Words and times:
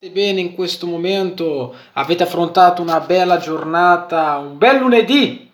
Bene, 0.00 0.38
in 0.38 0.54
questo 0.54 0.86
momento 0.86 1.74
avete 1.94 2.22
affrontato 2.22 2.80
una 2.80 3.00
bella 3.00 3.38
giornata, 3.38 4.36
un 4.38 4.56
bel 4.56 4.78
lunedì. 4.78 5.50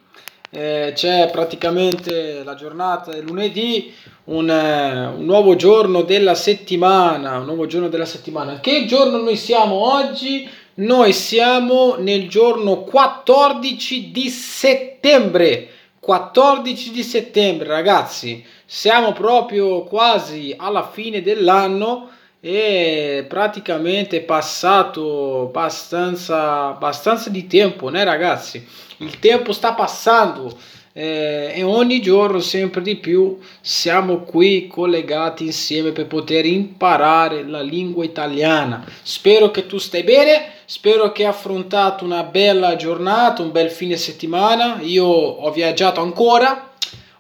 Eh, 0.51 0.93
c'è 0.95 1.31
praticamente 1.33 2.45
la 2.45 2.55
giornata 2.55 3.11
del 3.11 3.25
lunedì, 3.25 3.91
un, 4.25 4.51
eh, 4.51 5.07
un, 5.07 5.25
nuovo 5.25 5.57
giorno 5.57 6.03
della 6.03 6.35
settimana. 6.35 7.39
Un 7.39 7.47
nuovo 7.47 7.65
giorno 7.65 7.89
della 7.89 8.05
settimana. 8.05 8.61
Che 8.61 8.85
giorno 8.85 9.17
noi 9.17 9.37
siamo 9.37 9.77
oggi? 9.77 10.47
Noi 10.75 11.15
siamo 11.15 11.95
nel 11.97 12.29
giorno 12.29 12.83
14 12.83 14.11
di 14.11 14.29
settembre. 14.29 15.71
14 16.01 16.91
di 16.91 17.03
settembre, 17.03 17.69
ragazzi. 17.69 18.45
Siamo 18.67 19.13
proprio 19.13 19.85
quasi 19.85 20.55
alla 20.55 20.87
fine 20.87 21.23
dell'anno 21.23 22.11
e 22.47 23.25
praticamente 23.27 24.21
passato 24.21 25.45
abbastanza, 25.47 26.67
abbastanza 26.67 27.31
di 27.31 27.47
tempo, 27.47 27.89
né 27.89 28.05
ragazzi? 28.05 28.63
Il 28.99 29.19
tempo 29.19 29.51
sta 29.53 29.73
passando 29.73 30.55
eh, 30.93 31.53
e 31.55 31.63
ogni 31.63 32.03
giorno 32.03 32.41
sempre 32.41 32.83
di 32.83 32.97
più 32.97 33.39
siamo 33.63 34.25
qui 34.25 34.67
collegati 34.67 35.47
insieme 35.47 35.93
per 35.93 36.07
poter 36.07 36.45
imparare 36.45 37.49
la 37.49 37.63
lingua 37.63 38.05
italiana. 38.05 38.85
Spero 39.03 39.51
che 39.51 39.65
tu 39.65 39.79
stai 39.79 40.03
bene, 40.03 40.51
spero 40.67 41.13
che 41.13 41.23
hai 41.23 41.31
affrontato 41.31 42.05
una 42.05 42.25
bella 42.25 42.77
giornata, 42.77 43.41
un 43.41 43.53
bel 43.53 43.71
fine 43.71 43.97
settimana. 43.97 44.81
Io 44.83 45.07
ho 45.07 45.51
viaggiato 45.51 46.03
ancora, 46.03 46.73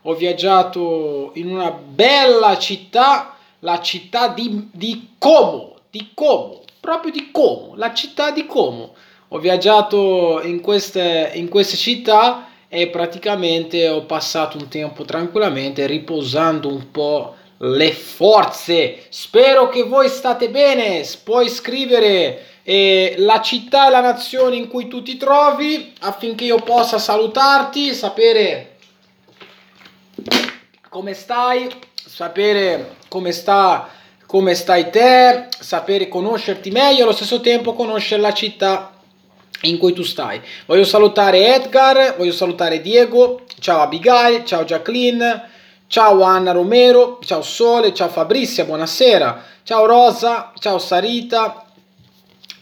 ho 0.02 0.14
viaggiato 0.14 1.30
in 1.36 1.48
una 1.48 1.70
bella 1.70 2.58
città 2.58 3.33
la 3.64 3.80
città 3.80 4.28
di, 4.28 4.68
di 4.72 5.14
Como, 5.18 5.76
di 5.90 6.10
Como, 6.14 6.62
proprio 6.80 7.10
di 7.10 7.30
Como, 7.30 7.72
la 7.76 7.94
città 7.94 8.30
di 8.30 8.44
Como. 8.46 8.94
Ho 9.28 9.38
viaggiato 9.38 10.42
in 10.44 10.60
queste, 10.60 11.32
in 11.34 11.48
queste 11.48 11.76
città 11.76 12.46
e 12.68 12.88
praticamente 12.88 13.88
ho 13.88 14.04
passato 14.04 14.58
un 14.58 14.68
tempo 14.68 15.04
tranquillamente 15.04 15.86
riposando 15.86 16.68
un 16.68 16.90
po' 16.90 17.34
le 17.58 17.92
forze. 17.92 19.06
Spero 19.08 19.70
che 19.70 19.82
voi 19.82 20.08
state 20.08 20.50
bene. 20.50 21.02
Puoi 21.24 21.48
scrivere 21.48 22.44
eh, 22.62 23.14
la 23.18 23.40
città 23.40 23.88
e 23.88 23.90
la 23.90 24.00
nazione 24.00 24.56
in 24.56 24.68
cui 24.68 24.88
tu 24.88 25.02
ti 25.02 25.16
trovi 25.16 25.94
affinché 26.00 26.44
io 26.44 26.58
possa 26.58 26.98
salutarti, 26.98 27.94
sapere 27.94 28.76
come 30.90 31.14
stai, 31.14 31.68
sapere 32.14 32.94
come, 33.08 33.32
sta, 33.32 33.88
come 34.24 34.54
stai 34.54 34.88
te, 34.88 35.48
sapere 35.58 36.06
conoscerti 36.06 36.70
meglio, 36.70 37.02
allo 37.02 37.12
stesso 37.12 37.40
tempo 37.40 37.74
conoscere 37.74 38.22
la 38.22 38.32
città 38.32 38.92
in 39.62 39.78
cui 39.78 39.92
tu 39.92 40.04
stai. 40.04 40.40
Voglio 40.66 40.84
salutare 40.84 41.56
Edgar, 41.56 42.14
voglio 42.16 42.30
salutare 42.30 42.80
Diego, 42.80 43.40
ciao 43.58 43.80
Abigail, 43.80 44.44
ciao 44.44 44.62
Jacqueline, 44.62 45.48
ciao 45.88 46.22
Anna 46.22 46.52
Romero, 46.52 47.18
ciao 47.20 47.42
Sole, 47.42 47.92
ciao 47.92 48.08
Fabrizia, 48.08 48.64
buonasera, 48.64 49.42
ciao 49.64 49.84
Rosa, 49.84 50.52
ciao 50.60 50.78
Sarita, 50.78 51.66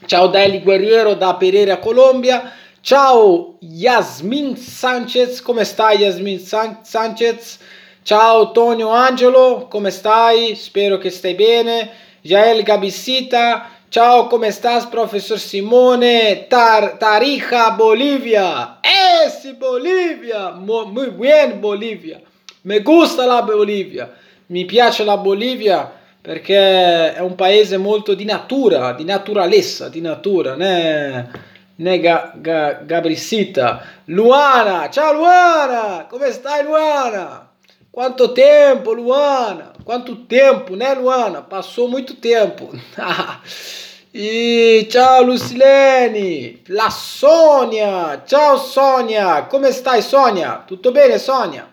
ciao 0.06 0.28
Deli 0.28 0.62
Guerriero 0.62 1.12
da 1.12 1.34
Pereira, 1.34 1.77
Colombia, 1.77 2.53
ciao 2.81 3.56
Yasmin 3.61 4.56
Sanchez, 4.56 5.42
come 5.42 5.64
stai 5.64 5.98
Yasmin 5.98 6.41
San- 6.41 6.78
Sanchez? 6.84 7.59
Ciao 8.05 8.50
Tonio 8.50 8.89
Angelo, 8.89 9.69
come 9.70 9.92
stai? 9.92 10.56
Spero 10.56 10.98
che 10.98 11.08
stai 11.08 11.34
bene. 11.34 11.89
Jael 12.20 12.64
Gabissita, 12.64 13.69
ciao, 13.89 14.27
come 14.27 14.50
stai, 14.50 14.84
professor 14.91 15.39
Simone? 15.39 16.48
Tar 16.48 16.97
Tarija, 16.97 17.70
Bolivia. 17.70 18.81
Eh, 18.81 19.31
sí, 19.31 19.53
Bolivia. 19.53 20.50
Muy 20.50 21.11
bien, 21.11 21.61
Bolivia. 21.61 22.20
Me 22.62 22.81
gusta 22.81 23.25
la 23.25 23.41
Bolivia. 23.43 24.12
Mi 24.47 24.65
piace 24.65 25.05
la 25.05 25.16
Bolivia 25.16 25.88
perché 26.21 27.15
è 27.15 27.21
un 27.21 27.37
paese 27.37 27.76
molto 27.76 28.15
di 28.15 28.25
natura, 28.25 28.94
di 28.94 29.05
naturalezza, 29.05 29.88
di 29.88 30.00
natura, 30.00 30.56
né? 30.56 31.31
né 31.76 32.00
ga, 32.00 32.32
ga, 32.34 32.81
Gabrissita. 32.84 33.81
Luana, 34.06 34.91
ciao 34.91 35.12
Luana, 35.12 36.06
come 36.10 36.32
stai 36.32 36.65
Luana? 36.65 37.50
Quanto 37.92 38.28
tempo, 38.28 38.94
Luana? 38.94 39.75
Quanto 39.84 40.16
tempo, 40.16 40.75
né, 40.75 40.94
Luana? 40.94 41.42
Passou 41.42 41.91
muito 41.91 42.14
tempo. 42.14 42.70
e 44.14 44.88
ciao 44.91 45.22
Lucilene, 45.22 46.62
la 46.69 46.88
Sônia, 46.88 48.22
ciao 48.25 48.56
Sônia, 48.56 49.42
come 49.42 49.70
stai 49.72 50.00
Sônia? 50.00 50.64
Tutto 50.66 50.91
bene 50.91 51.19
Sônia? 51.19 51.69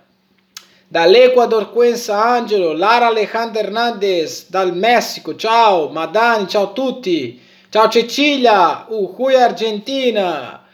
Dall'Ecuador 0.90 1.72
Quenza 1.72 2.22
Angelo, 2.22 2.74
Lara 2.74 3.08
Alejandra 3.08 3.62
Hernandez, 3.62 4.50
dal 4.50 4.76
Messico, 4.76 5.38
ciao, 5.38 5.88
Madani, 5.88 6.50
ciao 6.50 6.64
a 6.64 6.74
tutti, 6.74 7.42
ciao 7.70 7.88
Cecilia, 7.88 8.88
Ujuy 8.90 9.36
Argentina, 9.36 10.66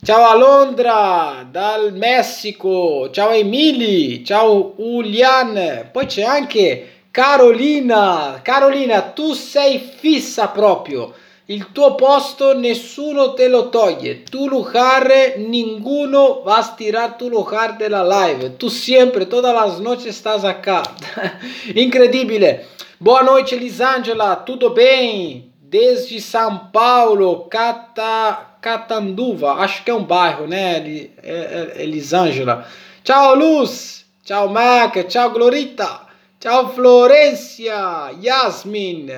Ciao 0.00 0.26
a 0.26 0.34
Londra, 0.34 1.44
dal 1.50 1.92
Messico, 1.92 3.10
ciao 3.10 3.32
Emily, 3.32 4.22
ciao 4.22 4.74
Ulian, 4.76 5.88
poi 5.90 6.06
c'è 6.06 6.22
anche 6.22 7.06
Carolina, 7.10 8.38
Carolina, 8.40 9.02
tu 9.02 9.32
sei 9.32 9.80
fissa 9.80 10.48
proprio, 10.48 11.12
il 11.46 11.72
tuo 11.72 11.96
posto 11.96 12.56
nessuno 12.56 13.34
te 13.34 13.48
lo 13.48 13.70
toglie, 13.70 14.22
tu 14.22 14.46
lugar, 14.46 15.34
ninguno 15.38 16.42
va 16.42 16.58
a 16.58 16.74
tirar 16.76 17.16
tu 17.16 17.28
lugar 17.28 17.76
della 17.76 18.04
live, 18.04 18.56
tu 18.56 18.68
sempre, 18.68 19.26
todas 19.26 19.52
las 19.52 19.80
noches 19.80 20.14
estás 20.14 20.44
acá, 20.44 20.80
incredibile, 21.74 22.66
boa 23.00 23.24
noite 23.24 23.56
Elisângela, 23.56 24.36
tudo 24.36 24.70
bem? 24.70 25.52
Desde 25.60 26.18
São 26.20 26.70
Paulo, 26.72 27.46
Cata... 27.50 28.47
Catanduva, 28.60 29.52
acho 29.54 29.84
que 29.84 29.90
é 29.90 29.94
um 29.94 30.04
bairro, 30.04 30.46
né, 30.46 30.78
é, 31.22 31.74
é, 31.76 31.82
Elisângela. 31.82 32.66
Tchau, 33.04 33.34
Luz. 33.34 34.04
Tchau, 34.24 34.50
Maca. 34.50 35.04
Tchau, 35.04 35.30
Glorita. 35.30 36.02
Tchau, 36.38 36.74
Florência. 36.74 38.12
Yasmin. 38.22 39.08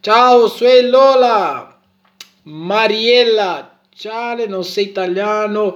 Tchau, 0.00 0.48
Suelola. 0.48 1.76
Mariella. 2.44 3.80
Ciao, 3.92 4.36
non 4.46 4.62
sei 4.62 4.84
italiano. 4.84 5.74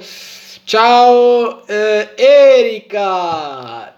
Ciao, 0.65 1.67
eh, 1.67 2.11
Erika. 2.17 3.93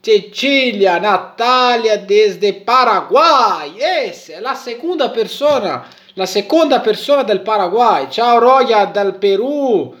Cecilia, 0.00 0.98
Natalia 0.98 1.98
desde 1.98 2.54
Paraguay. 2.54 3.78
Essa 3.78 4.32
è 4.32 4.40
la 4.40 4.54
seconda 4.54 5.10
persona 5.10 5.86
la 6.18 6.26
seconda 6.26 6.80
persona 6.80 7.22
del 7.22 7.42
Paraguay. 7.42 8.08
Ciao 8.10 8.40
Roya 8.40 8.86
dal 8.86 9.18
Perù. 9.18 9.94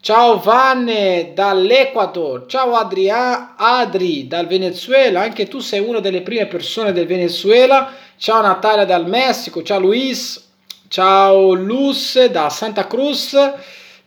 Ciao 0.00 0.40
Vanne 0.40 1.30
dall'Ecuador. 1.32 2.46
Ciao 2.46 2.74
Adria, 2.74 3.54
Adri 3.56 4.26
dal 4.26 4.48
Venezuela. 4.48 5.20
Anche 5.20 5.46
tu 5.46 5.60
sei 5.60 5.78
una 5.78 6.00
delle 6.00 6.22
prime 6.22 6.46
persone 6.46 6.90
del 6.92 7.06
Venezuela. 7.06 7.92
Ciao 8.16 8.42
Natalia 8.42 8.84
dal 8.84 9.06
Messico. 9.06 9.62
Ciao 9.62 9.78
Luis. 9.78 10.44
Ciao 10.88 11.52
Luz 11.52 12.20
da 12.24 12.48
Santa 12.48 12.88
Cruz. 12.88 13.34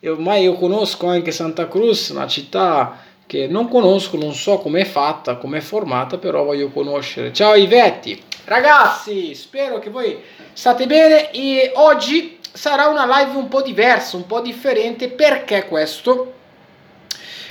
E 0.02 0.10
ormai 0.10 0.44
io 0.44 0.56
conosco 0.56 1.08
anche 1.08 1.32
Santa 1.32 1.70
Cruz, 1.70 2.10
una 2.10 2.28
città 2.28 2.98
che 3.26 3.48
non 3.48 3.70
conosco, 3.70 4.18
non 4.18 4.34
so 4.34 4.58
com'è 4.58 4.84
fatta, 4.84 5.38
com'è 5.38 5.62
formata, 5.62 6.18
però 6.18 6.44
voglio 6.44 6.68
conoscere. 6.72 7.32
Ciao 7.32 7.56
Ivetti. 7.56 8.22
Ragazzi, 8.44 9.34
spero 9.34 9.80
che 9.80 9.90
voi 9.90 10.22
state 10.54 10.86
bene 10.86 11.32
e 11.32 11.72
oggi 11.76 12.40
sarà 12.52 12.88
una 12.88 13.06
live 13.06 13.38
un 13.38 13.48
po' 13.48 13.62
diversa, 13.62 14.16
un 14.16 14.28
po' 14.28 14.40
differente. 14.40 15.10
Perché 15.10 15.66
questo? 15.66 16.34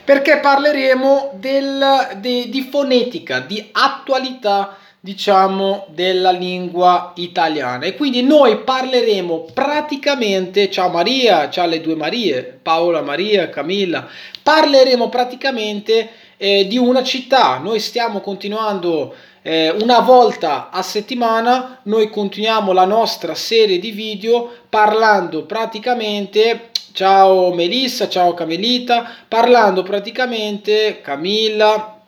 Perché 0.05 0.39
parleremo 0.39 1.33
del, 1.35 2.17
de, 2.17 2.49
di 2.49 2.63
fonetica, 2.63 3.41
di 3.41 3.69
attualità, 3.73 4.77
diciamo, 4.99 5.87
della 5.91 6.31
lingua 6.31 7.13
italiana. 7.17 7.85
E 7.85 7.97
quindi 7.97 8.23
noi 8.23 8.59
parleremo 8.59 9.47
praticamente, 9.53 10.71
ciao 10.71 10.89
Maria, 10.89 11.51
ciao 11.51 11.67
le 11.67 11.81
due 11.81 11.97
Marie, 11.97 12.59
Paola, 12.63 13.03
Maria, 13.03 13.49
Camilla, 13.49 14.09
parleremo 14.43 15.09
praticamente 15.09 16.11
eh, 16.37 16.67
di 16.67 16.79
una 16.79 17.03
città. 17.03 17.59
Noi 17.59 17.79
stiamo 17.79 18.21
continuando 18.21 19.15
eh, 19.43 19.71
una 19.71 20.01
volta 20.01 20.71
a 20.71 20.83
settimana 20.83 21.81
noi 21.85 22.11
continuiamo 22.11 22.73
la 22.73 22.85
nostra 22.85 23.35
serie 23.35 23.81
di 23.81 23.91
video 23.91 24.51
parlando 24.69 25.45
praticamente 25.45 26.71
ciao 26.93 27.53
Melissa, 27.53 28.09
ciao 28.09 28.35
Camelita, 28.35 29.11
parlando 29.27 29.83
praticamente 29.83 31.01
Camilla 31.03 32.01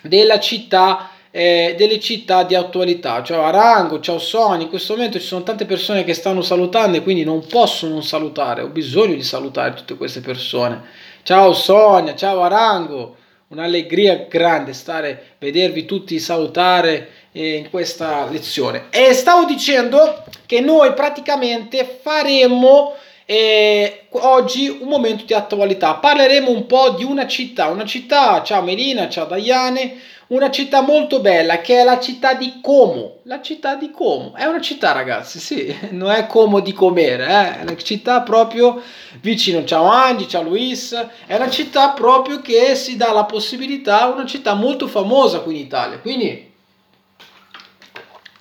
della 0.00 0.40
città 0.40 1.10
eh, 1.36 1.74
delle 1.76 1.98
città 1.98 2.44
di 2.44 2.54
attualità. 2.54 3.20
Ciao 3.24 3.42
Arango, 3.42 3.98
ciao 3.98 4.20
Sony, 4.20 4.62
in 4.62 4.68
questo 4.68 4.94
momento 4.94 5.18
ci 5.18 5.26
sono 5.26 5.42
tante 5.42 5.66
persone 5.66 6.04
che 6.04 6.14
stanno 6.14 6.42
salutando 6.42 6.96
e 6.96 7.02
quindi 7.02 7.24
non 7.24 7.44
posso 7.44 7.88
non 7.88 8.04
salutare, 8.04 8.62
ho 8.62 8.68
bisogno 8.68 9.14
di 9.14 9.22
salutare 9.24 9.74
tutte 9.74 9.96
queste 9.96 10.20
persone. 10.20 10.80
Ciao 11.24 11.52
Sonia, 11.52 12.14
ciao 12.14 12.40
Arango, 12.42 13.16
un'allegria 13.54 14.26
grande 14.28 14.72
stare, 14.72 15.36
vedervi 15.38 15.84
tutti 15.84 16.18
salutare 16.18 17.08
eh, 17.32 17.54
in 17.54 17.70
questa 17.70 18.28
lezione. 18.28 18.86
E 18.90 19.12
stavo 19.14 19.44
dicendo 19.44 20.24
che 20.46 20.60
noi 20.60 20.92
praticamente 20.92 21.84
faremo 22.02 22.94
e 23.26 24.06
oggi 24.10 24.68
un 24.68 24.88
momento 24.88 25.24
di 25.24 25.34
attualità. 25.34 25.94
Parleremo 25.94 26.50
un 26.50 26.66
po' 26.66 26.90
di 26.90 27.04
una 27.04 27.26
città, 27.26 27.68
una 27.68 27.84
città, 27.84 28.42
ciao 28.42 28.62
Melina, 28.62 29.08
ciao 29.08 29.24
Daiane, 29.24 29.98
una 30.26 30.50
città 30.50 30.80
molto 30.82 31.20
bella 31.20 31.60
che 31.60 31.80
è 31.80 31.84
la 31.84 31.98
città 32.00 32.34
di 32.34 32.60
Como. 32.60 33.20
La 33.24 33.40
città 33.40 33.76
di 33.76 33.90
Como 33.90 34.34
è 34.34 34.44
una 34.44 34.60
città, 34.60 34.92
ragazzi, 34.92 35.38
sì, 35.38 35.74
non 35.90 36.10
è 36.10 36.26
Como 36.26 36.60
di 36.60 36.72
Comere, 36.72 37.24
eh? 37.24 37.58
è 37.58 37.62
una 37.62 37.76
città 37.76 38.20
proprio 38.20 38.82
vicino. 39.20 39.64
Ciao 39.64 39.86
Angi, 39.86 40.28
ciao 40.28 40.42
Luis, 40.42 40.92
è 41.26 41.34
una 41.34 41.50
città 41.50 41.90
proprio 41.90 42.40
che 42.40 42.74
si 42.74 42.96
dà 42.96 43.12
la 43.12 43.24
possibilità, 43.24 44.06
una 44.06 44.26
città 44.26 44.54
molto 44.54 44.86
famosa 44.86 45.40
qui 45.40 45.54
in 45.54 45.60
Italia. 45.60 45.98
Quindi 45.98 46.52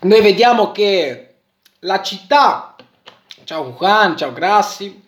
noi 0.01 0.21
vediamo 0.21 0.71
che 0.71 1.27
la 1.79 2.01
città 2.01 2.72
Ciao 3.45 3.73
Juan, 3.77 4.15
ciao 4.15 4.31
Grassi. 4.31 5.01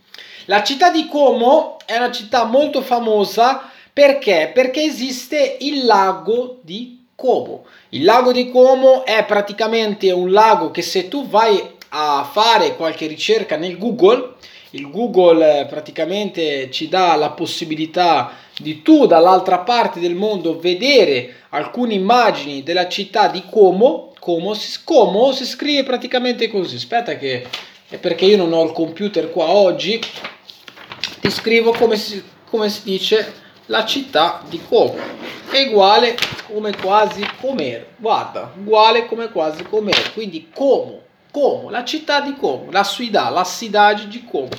La 0.45 0.61
città 0.61 0.91
di 0.91 1.07
Como 1.07 1.77
è 1.85 1.95
una 1.95 2.11
città 2.11 2.43
molto 2.43 2.81
famosa 2.81 3.71
perché? 3.93 4.51
Perché 4.53 4.81
esiste 4.83 5.55
il 5.61 5.85
lago 5.85 6.59
di 6.61 7.05
Como. 7.15 7.63
Il 7.89 8.03
lago 8.03 8.33
di 8.33 8.51
Como 8.51 9.05
è 9.05 9.23
praticamente 9.23 10.11
un 10.11 10.31
lago 10.31 10.69
che 10.69 10.81
se 10.81 11.07
tu 11.07 11.25
vai 11.29 11.63
a 11.89 12.29
fare 12.29 12.75
qualche 12.75 13.07
ricerca 13.07 13.55
nel 13.55 13.77
Google, 13.77 14.33
il 14.71 14.89
Google 14.91 15.61
eh, 15.61 15.65
praticamente 15.67 16.69
ci 16.71 16.89
dà 16.89 17.15
la 17.15 17.29
possibilità 17.29 18.33
di 18.57 18.81
tu 18.81 19.05
dall'altra 19.05 19.59
parte 19.59 20.01
del 20.01 20.15
mondo 20.15 20.59
vedere 20.59 21.43
alcune 21.49 21.93
immagini 21.93 22.63
della 22.63 22.89
città 22.89 23.29
di 23.29 23.43
Como. 23.49 24.11
Como 24.19 24.53
Como 24.83 25.31
si 25.31 25.45
scrive 25.45 25.83
praticamente 25.83 26.49
così. 26.49 26.75
Aspetta 26.75 27.15
che 27.15 27.47
e 27.89 27.97
perché 27.97 28.25
io 28.25 28.37
non 28.37 28.51
ho 28.53 28.63
il 28.63 28.71
computer 28.71 29.29
qua 29.31 29.49
oggi, 29.49 30.01
ti 31.19 31.29
scrivo 31.29 31.71
come 31.71 31.95
si, 31.97 32.23
come 32.49 32.69
si 32.69 32.81
dice 32.83 33.43
la 33.67 33.85
città 33.85 34.41
di 34.47 34.61
Como. 34.67 34.95
È 35.49 35.67
uguale 35.67 36.15
come 36.47 36.75
quasi 36.75 37.25
Comer. 37.39 37.87
Guarda, 37.97 38.51
uguale 38.57 39.05
come 39.05 39.29
quasi 39.29 39.63
Comer. 39.63 40.13
Quindi 40.13 40.49
Como, 40.53 41.01
Como, 41.31 41.69
la 41.69 41.83
città 41.83 42.21
di 42.21 42.35
Como, 42.35 42.67
la 42.71 42.83
Suidà, 42.83 43.29
la 43.29 43.43
cidade 43.43 44.07
di 44.07 44.25
Como. 44.25 44.49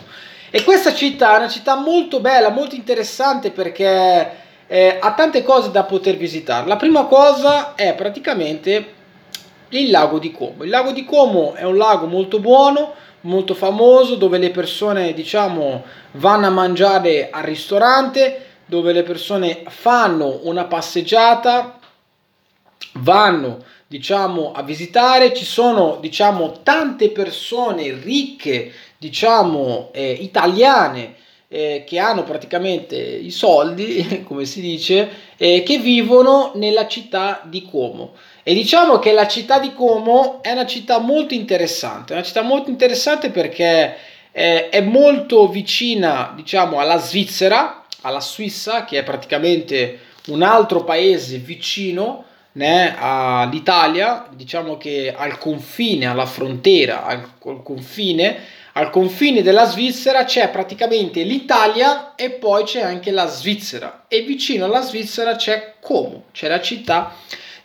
E 0.50 0.62
questa 0.62 0.94
città 0.94 1.34
è 1.34 1.38
una 1.38 1.49
città 1.49 1.76
molto 1.76 2.20
bella, 2.20 2.50
molto 2.50 2.76
interessante 2.76 3.50
perché 3.50 4.44
eh, 4.67 4.96
ha 5.00 5.12
tante 5.12 5.43
cose 5.43 5.70
da 5.70 5.84
poter 5.84 6.17
visitare. 6.17 6.67
La 6.67 6.76
prima 6.76 7.05
cosa 7.05 7.75
è 7.75 7.94
praticamente 7.94 8.94
il 9.70 9.90
lago 9.90 10.19
di 10.19 10.31
Como. 10.32 10.64
Il 10.64 10.70
lago 10.70 10.93
di 10.93 11.05
Como 11.05 11.55
è 11.55 11.64
un 11.64 11.76
lago 11.76 12.06
molto 12.06 12.38
buono, 12.38 12.94
molto 13.26 13.55
famoso 13.55 14.14
dove 14.14 14.38
le 14.38 14.50
persone 14.50 15.12
diciamo 15.12 15.84
vanno 16.12 16.46
a 16.46 16.50
mangiare 16.50 17.28
al 17.31 17.43
ristorante 17.43 18.44
dove 18.67 18.93
le 18.93 19.02
persone 19.02 19.62
fanno 19.67 20.40
una 20.44 20.64
passeggiata 20.64 21.78
vanno 22.94 23.64
diciamo 23.87 24.52
a 24.52 24.62
visitare. 24.62 25.34
Ci 25.34 25.44
sono 25.44 25.99
diciamo 26.00 26.61
tante 26.62 27.11
persone 27.11 27.93
ricche 27.93 28.73
diciamo 28.99 29.90
eh, 29.93 30.11
italiane 30.11 31.14
eh, 31.49 31.84
che 31.87 31.99
hanno 31.99 32.25
praticamente 32.25 32.96
i 32.96 33.31
soldi 33.31 34.23
come 34.26 34.44
si 34.46 34.61
dice 34.61 35.08
eh, 35.37 35.62
che 35.62 35.78
vivono 35.78 36.52
nella 36.55 36.88
città 36.88 37.40
di 37.44 37.62
Como 37.62 38.14
e 38.48 38.54
diciamo 38.54 39.00
che 39.00 39.10
la 39.10 39.26
città 39.26 39.58
di 39.58 39.75
Como 39.75 40.40
è 40.40 40.52
una 40.52 40.66
città 40.66 41.00
molto 41.00 41.34
interessante, 41.34 42.12
una 42.12 42.22
città 42.22 42.43
molto 42.43 42.70
interessante 42.70 43.31
perché 43.31 43.96
è, 44.31 44.69
è 44.70 44.81
molto 44.82 45.48
vicina, 45.48 46.32
diciamo, 46.32 46.78
alla 46.78 46.96
Svizzera, 46.98 47.84
alla 48.02 48.20
Suissa, 48.20 48.84
che 48.84 48.98
è 48.98 49.02
praticamente 49.02 49.98
un 50.28 50.43
altro 50.43 50.84
paese 50.84 51.38
vicino 51.38 52.25
né, 52.52 52.94
all'Italia, 52.96 54.28
diciamo 54.31 54.76
che 54.76 55.12
al 55.12 55.38
confine, 55.38 56.06
alla 56.06 56.26
frontera, 56.26 57.04
al, 57.04 57.28
al 57.46 57.62
confine, 57.64 58.38
al 58.75 58.90
confine 58.90 59.42
della 59.42 59.64
Svizzera 59.64 60.22
c'è 60.22 60.50
praticamente 60.50 61.25
l'Italia 61.25 62.14
e 62.14 62.31
poi 62.31 62.62
c'è 62.62 62.82
anche 62.82 63.10
la 63.10 63.26
Svizzera. 63.26 64.04
E 64.06 64.20
vicino 64.20 64.66
alla 64.66 64.82
Svizzera 64.82 65.34
c'è 65.34 65.75
Como, 65.81 66.26
c'è 66.31 66.46
la 66.46 66.60
città 66.60 67.12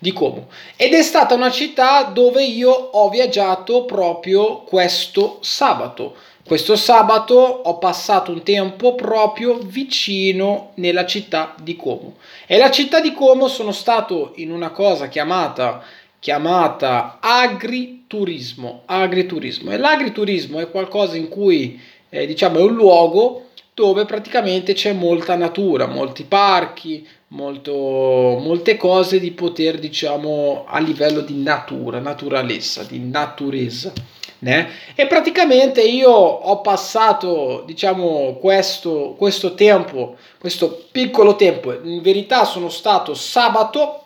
di 0.02 0.14
Como. 0.14 0.48
Ed 0.76 0.94
è 0.94 1.04
stata 1.04 1.36
una 1.36 1.52
città 1.52 2.06
dove 2.06 2.44
io 2.44 2.72
ho 2.72 3.08
viaggiato 3.10 3.86
proprio 3.86 4.62
questo 4.62 5.38
sabato. 5.42 6.16
Questo 6.44 6.76
sabato 6.76 7.36
ho 7.36 7.78
passato 7.78 8.32
un 8.32 8.42
tempo 8.42 8.96
proprio 8.96 9.60
vicino 9.60 10.72
nella 10.76 11.06
città 11.06 11.54
di 11.62 11.76
Como. 11.76 12.16
E 12.48 12.58
la 12.58 12.72
città 12.72 13.00
di 13.00 13.14
Como 13.14 13.48
sono 13.48 13.72
stato 13.72 14.34
in 14.38 14.52
una 14.52 14.72
cosa 14.72 15.08
chiamata 15.08 15.84
chiamata 16.18 17.18
agriturismo, 17.20 18.84
agriturismo. 18.86 19.72
E 19.72 19.78
l'agriturismo 19.78 20.60
è 20.60 20.70
qualcosa 20.70 21.18
in 21.18 21.30
cui 21.30 21.80
eh, 22.10 22.28
diciamo 22.28 22.60
è 22.60 22.62
un 22.62 22.76
luogo 22.76 23.48
dove 23.74 24.06
praticamente 24.06 24.74
c'è 24.74 24.94
molta 24.94 25.36
natura, 25.36 25.88
molti 25.88 26.24
parchi, 26.24 27.08
molto, 27.32 27.72
molte 27.74 28.78
cose 28.78 29.20
di 29.20 29.32
poter, 29.32 29.80
diciamo, 29.80 30.66
a 30.68 30.80
livello 30.80 31.22
di 31.22 31.42
natura, 31.42 32.00
naturalezza, 32.00 32.84
di 32.84 33.00
naturezza. 33.00 33.92
Né? 34.40 34.70
E 34.96 35.06
praticamente 35.06 35.82
io 35.84 36.10
ho 36.10 36.62
passato, 36.62 37.64
diciamo, 37.66 38.38
questo, 38.40 39.14
questo 39.16 39.54
tempo, 39.54 40.16
questo 40.40 40.86
piccolo 40.92 41.36
tempo, 41.36 41.72
in 41.84 42.02
verità 42.02 42.44
sono 42.44 42.70
stato 42.70 43.14
sabato, 43.14 44.06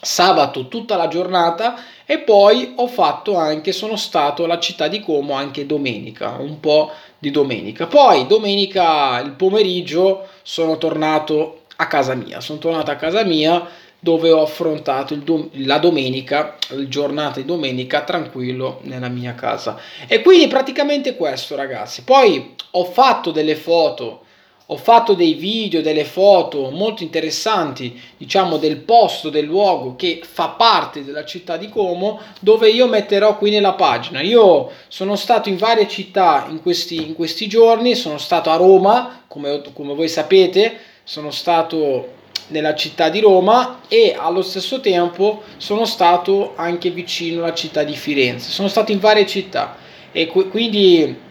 sabato 0.00 0.66
tutta 0.66 0.96
la 0.96 1.06
giornata 1.06 1.76
e 2.04 2.18
poi 2.18 2.72
ho 2.76 2.88
fatto 2.88 3.36
anche, 3.36 3.70
sono 3.70 3.94
stato 3.94 4.44
alla 4.44 4.58
città 4.58 4.88
di 4.88 5.00
Como 5.00 5.34
anche 5.34 5.64
domenica, 5.64 6.36
un 6.40 6.58
po' 6.58 6.90
di 7.16 7.30
domenica. 7.30 7.86
Poi 7.86 8.26
domenica 8.26 9.20
il 9.20 9.30
pomeriggio 9.30 10.26
sono 10.42 10.76
tornato 10.76 11.60
a 11.84 11.86
casa 11.86 12.14
mia. 12.14 12.40
Sono 12.40 12.58
tornato 12.58 12.90
a 12.90 12.96
casa 12.96 13.24
mia 13.24 13.66
dove 14.04 14.30
ho 14.30 14.42
affrontato 14.42 15.14
dom- 15.14 15.48
la 15.54 15.78
domenica, 15.78 16.58
il 16.72 16.88
giornata 16.88 17.40
di 17.40 17.46
domenica 17.46 18.02
tranquillo 18.02 18.80
nella 18.82 19.08
mia 19.08 19.34
casa. 19.34 19.78
E 20.06 20.20
quindi 20.20 20.46
praticamente 20.46 21.16
questo 21.16 21.56
ragazzi. 21.56 22.02
Poi 22.02 22.54
ho 22.72 22.84
fatto 22.84 23.30
delle 23.30 23.56
foto, 23.56 24.20
ho 24.66 24.76
fatto 24.76 25.14
dei 25.14 25.32
video, 25.32 25.80
delle 25.80 26.04
foto 26.04 26.68
molto 26.68 27.02
interessanti, 27.02 27.98
diciamo 28.18 28.58
del 28.58 28.76
posto, 28.76 29.30
del 29.30 29.46
luogo 29.46 29.96
che 29.96 30.20
fa 30.22 30.48
parte 30.48 31.02
della 31.02 31.24
città 31.24 31.56
di 31.56 31.70
Como, 31.70 32.20
dove 32.40 32.68
io 32.68 32.86
metterò 32.86 33.38
qui 33.38 33.48
nella 33.48 33.72
pagina. 33.72 34.20
Io 34.20 34.70
sono 34.88 35.16
stato 35.16 35.48
in 35.48 35.56
varie 35.56 35.88
città 35.88 36.46
in 36.50 36.60
questi, 36.60 36.96
in 36.96 37.14
questi 37.14 37.46
giorni, 37.46 37.94
sono 37.94 38.18
stato 38.18 38.50
a 38.50 38.56
Roma, 38.56 39.22
come, 39.28 39.62
come 39.72 39.94
voi 39.94 40.08
sapete, 40.08 40.92
sono 41.04 41.30
stato 41.30 42.22
nella 42.48 42.74
città 42.74 43.08
di 43.08 43.20
Roma 43.20 43.80
e 43.88 44.14
allo 44.18 44.42
stesso 44.42 44.80
tempo 44.80 45.42
sono 45.56 45.84
stato 45.84 46.52
anche 46.56 46.90
vicino 46.90 47.44
alla 47.44 47.54
città 47.54 47.84
di 47.84 47.94
Firenze. 47.94 48.50
Sono 48.50 48.68
stato 48.68 48.90
in 48.90 48.98
varie 48.98 49.26
città 49.26 49.76
e 50.12 50.26
quindi 50.26 51.22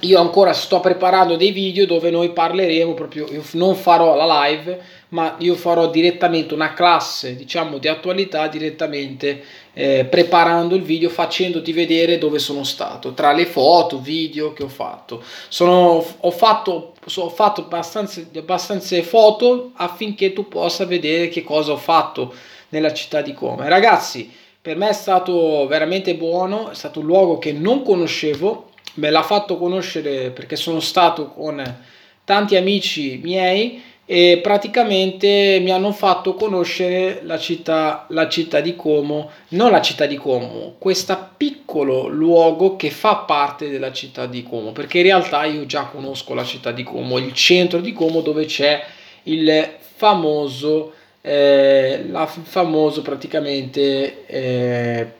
io 0.00 0.18
ancora 0.18 0.52
sto 0.52 0.80
preparando 0.80 1.36
dei 1.36 1.52
video 1.52 1.86
dove 1.86 2.10
noi 2.10 2.30
parleremo 2.30 2.92
proprio, 2.94 3.28
io 3.30 3.42
non 3.52 3.76
farò 3.76 4.16
la 4.16 4.46
live, 4.46 4.80
ma 5.10 5.36
io 5.38 5.54
farò 5.54 5.88
direttamente 5.90 6.54
una 6.54 6.72
classe, 6.72 7.36
diciamo, 7.36 7.78
di 7.78 7.86
attualità 7.86 8.48
direttamente 8.48 9.44
eh, 9.74 10.04
preparando 10.04 10.74
il 10.74 10.82
video, 10.82 11.08
facendoti 11.08 11.72
vedere 11.72 12.18
dove 12.18 12.40
sono 12.40 12.64
stato, 12.64 13.12
tra 13.12 13.32
le 13.32 13.46
foto, 13.46 14.00
video 14.00 14.52
che 14.52 14.64
ho 14.64 14.68
fatto. 14.68 15.22
Sono, 15.48 16.04
ho 16.18 16.30
fatto, 16.30 16.91
ho 17.16 17.28
fatto 17.28 17.62
abbastanza, 17.62 18.22
abbastanza 18.36 19.00
foto 19.02 19.72
affinché 19.74 20.32
tu 20.32 20.46
possa 20.48 20.86
vedere 20.86 21.28
che 21.28 21.42
cosa 21.42 21.72
ho 21.72 21.76
fatto 21.76 22.32
nella 22.68 22.92
città 22.92 23.22
di 23.22 23.32
Como. 23.34 23.66
Ragazzi, 23.66 24.30
per 24.60 24.76
me 24.76 24.90
è 24.90 24.92
stato 24.92 25.66
veramente 25.66 26.14
buono, 26.14 26.70
è 26.70 26.74
stato 26.74 27.00
un 27.00 27.06
luogo 27.06 27.38
che 27.38 27.52
non 27.52 27.82
conoscevo, 27.82 28.70
me 28.94 29.10
l'ha 29.10 29.22
fatto 29.22 29.58
conoscere 29.58 30.30
perché 30.30 30.56
sono 30.56 30.80
stato 30.80 31.28
con 31.28 31.62
tanti 32.24 32.56
amici 32.56 33.18
miei 33.22 33.82
e 34.12 34.40
praticamente 34.42 35.58
mi 35.62 35.70
hanno 35.70 35.90
fatto 35.90 36.34
conoscere 36.34 37.22
la 37.22 37.38
città, 37.38 38.04
la 38.10 38.28
città 38.28 38.60
di 38.60 38.76
Como, 38.76 39.30
non 39.48 39.70
la 39.70 39.80
città 39.80 40.04
di 40.04 40.18
Como, 40.18 40.74
questo 40.76 41.30
piccolo 41.34 42.08
luogo 42.08 42.76
che 42.76 42.90
fa 42.90 43.16
parte 43.16 43.70
della 43.70 43.90
città 43.90 44.26
di 44.26 44.42
Como, 44.42 44.72
perché 44.72 44.98
in 44.98 45.04
realtà 45.04 45.46
io 45.46 45.64
già 45.64 45.84
conosco 45.84 46.34
la 46.34 46.44
città 46.44 46.72
di 46.72 46.82
Como, 46.82 47.16
il 47.16 47.32
centro 47.32 47.80
di 47.80 47.94
Como 47.94 48.20
dove 48.20 48.44
c'è 48.44 48.84
il 49.22 49.76
famoso, 49.78 50.92
eh, 51.22 52.04
la 52.10 52.26
famoso 52.26 53.00
praticamente 53.00 54.26
eh, 54.26 55.12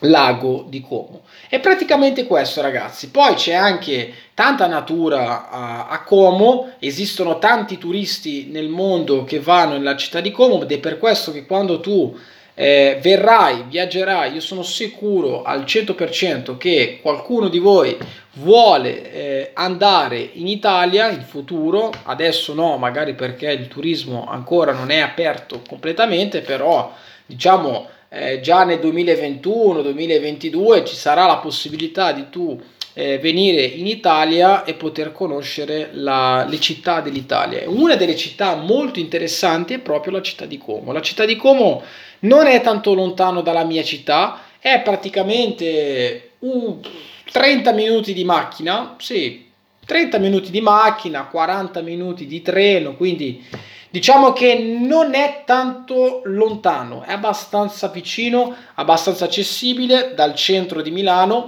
lago 0.00 0.66
di 0.68 0.80
Como. 0.80 1.22
È 1.48 1.60
praticamente 1.60 2.26
questo 2.26 2.60
ragazzi, 2.60 3.10
poi 3.10 3.34
c'è 3.34 3.54
anche 3.54 4.12
tanta 4.34 4.66
natura 4.66 5.48
a, 5.48 5.88
a, 5.88 6.02
Como, 6.02 6.72
esistono 6.78 7.38
tanti 7.38 7.78
turisti 7.78 8.48
nel 8.50 8.68
mondo 8.68 9.24
che 9.24 9.40
vanno 9.40 9.72
nella 9.72 9.96
città 9.96 10.20
di 10.20 10.30
Como 10.30 10.62
ed 10.62 10.72
è 10.72 10.78
per 10.78 10.98
questo 10.98 11.32
che 11.32 11.46
quando 11.46 11.80
tu 11.80 12.14
eh, 12.58 12.98
verrai, 13.02 13.64
viaggerai, 13.68 14.32
io 14.32 14.40
sono 14.40 14.62
sicuro 14.62 15.42
al 15.42 15.64
100% 15.64 16.56
che 16.56 17.00
qualcuno 17.02 17.48
di 17.48 17.58
voi 17.58 17.96
vuole 18.34 19.12
eh, 19.12 19.50
andare 19.54 20.18
in 20.18 20.46
Italia 20.46 21.08
in 21.10 21.22
futuro, 21.22 21.90
adesso 22.04 22.54
no, 22.54 22.76
magari 22.76 23.14
perché 23.14 23.50
il 23.50 23.68
turismo 23.68 24.26
ancora 24.26 24.72
non 24.72 24.90
è 24.90 25.00
aperto 25.00 25.62
completamente, 25.66 26.40
però 26.40 26.94
diciamo 27.26 27.88
eh, 28.18 28.40
già 28.40 28.64
nel 28.64 28.78
2021-2022 28.78 30.84
ci 30.84 30.94
sarà 30.94 31.26
la 31.26 31.36
possibilità 31.36 32.12
di 32.12 32.30
tu 32.30 32.58
eh, 32.98 33.18
venire 33.18 33.62
in 33.62 33.86
Italia 33.86 34.64
e 34.64 34.72
poter 34.72 35.12
conoscere 35.12 35.90
la, 35.92 36.46
le 36.48 36.58
città 36.58 37.02
dell'Italia. 37.02 37.64
Una 37.66 37.94
delle 37.94 38.16
città 38.16 38.54
molto 38.54 38.98
interessanti 38.98 39.74
è 39.74 39.80
proprio 39.80 40.14
la 40.14 40.22
città 40.22 40.46
di 40.46 40.56
Como. 40.56 40.92
La 40.92 41.02
città 41.02 41.26
di 41.26 41.36
Como 41.36 41.82
non 42.20 42.46
è 42.46 42.62
tanto 42.62 42.94
lontano 42.94 43.42
dalla 43.42 43.64
mia 43.64 43.82
città, 43.82 44.40
è 44.58 44.80
praticamente 44.80 46.30
uh, 46.38 46.80
30 47.30 47.72
minuti 47.72 48.14
di 48.14 48.24
macchina, 48.24 48.96
sì, 48.98 49.46
30 49.84 50.18
minuti 50.18 50.50
di 50.50 50.62
macchina, 50.62 51.26
40 51.26 51.82
minuti 51.82 52.26
di 52.26 52.40
treno, 52.40 52.96
quindi 52.96 53.44
diciamo 53.96 54.34
che 54.34 54.58
non 54.58 55.14
è 55.14 55.44
tanto 55.46 56.20
lontano, 56.24 57.02
è 57.02 57.12
abbastanza 57.12 57.88
vicino, 57.88 58.54
abbastanza 58.74 59.24
accessibile 59.24 60.12
dal 60.14 60.34
centro 60.34 60.82
di 60.82 60.90
Milano 60.90 61.46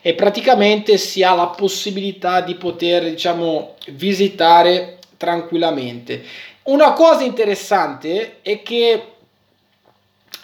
e 0.00 0.14
praticamente 0.14 0.96
si 0.96 1.24
ha 1.24 1.34
la 1.34 1.48
possibilità 1.48 2.40
di 2.40 2.54
poter 2.54 3.02
diciamo 3.02 3.74
visitare 3.88 4.98
tranquillamente. 5.16 6.22
Una 6.64 6.92
cosa 6.92 7.24
interessante 7.24 8.38
è 8.42 8.62
che 8.62 9.02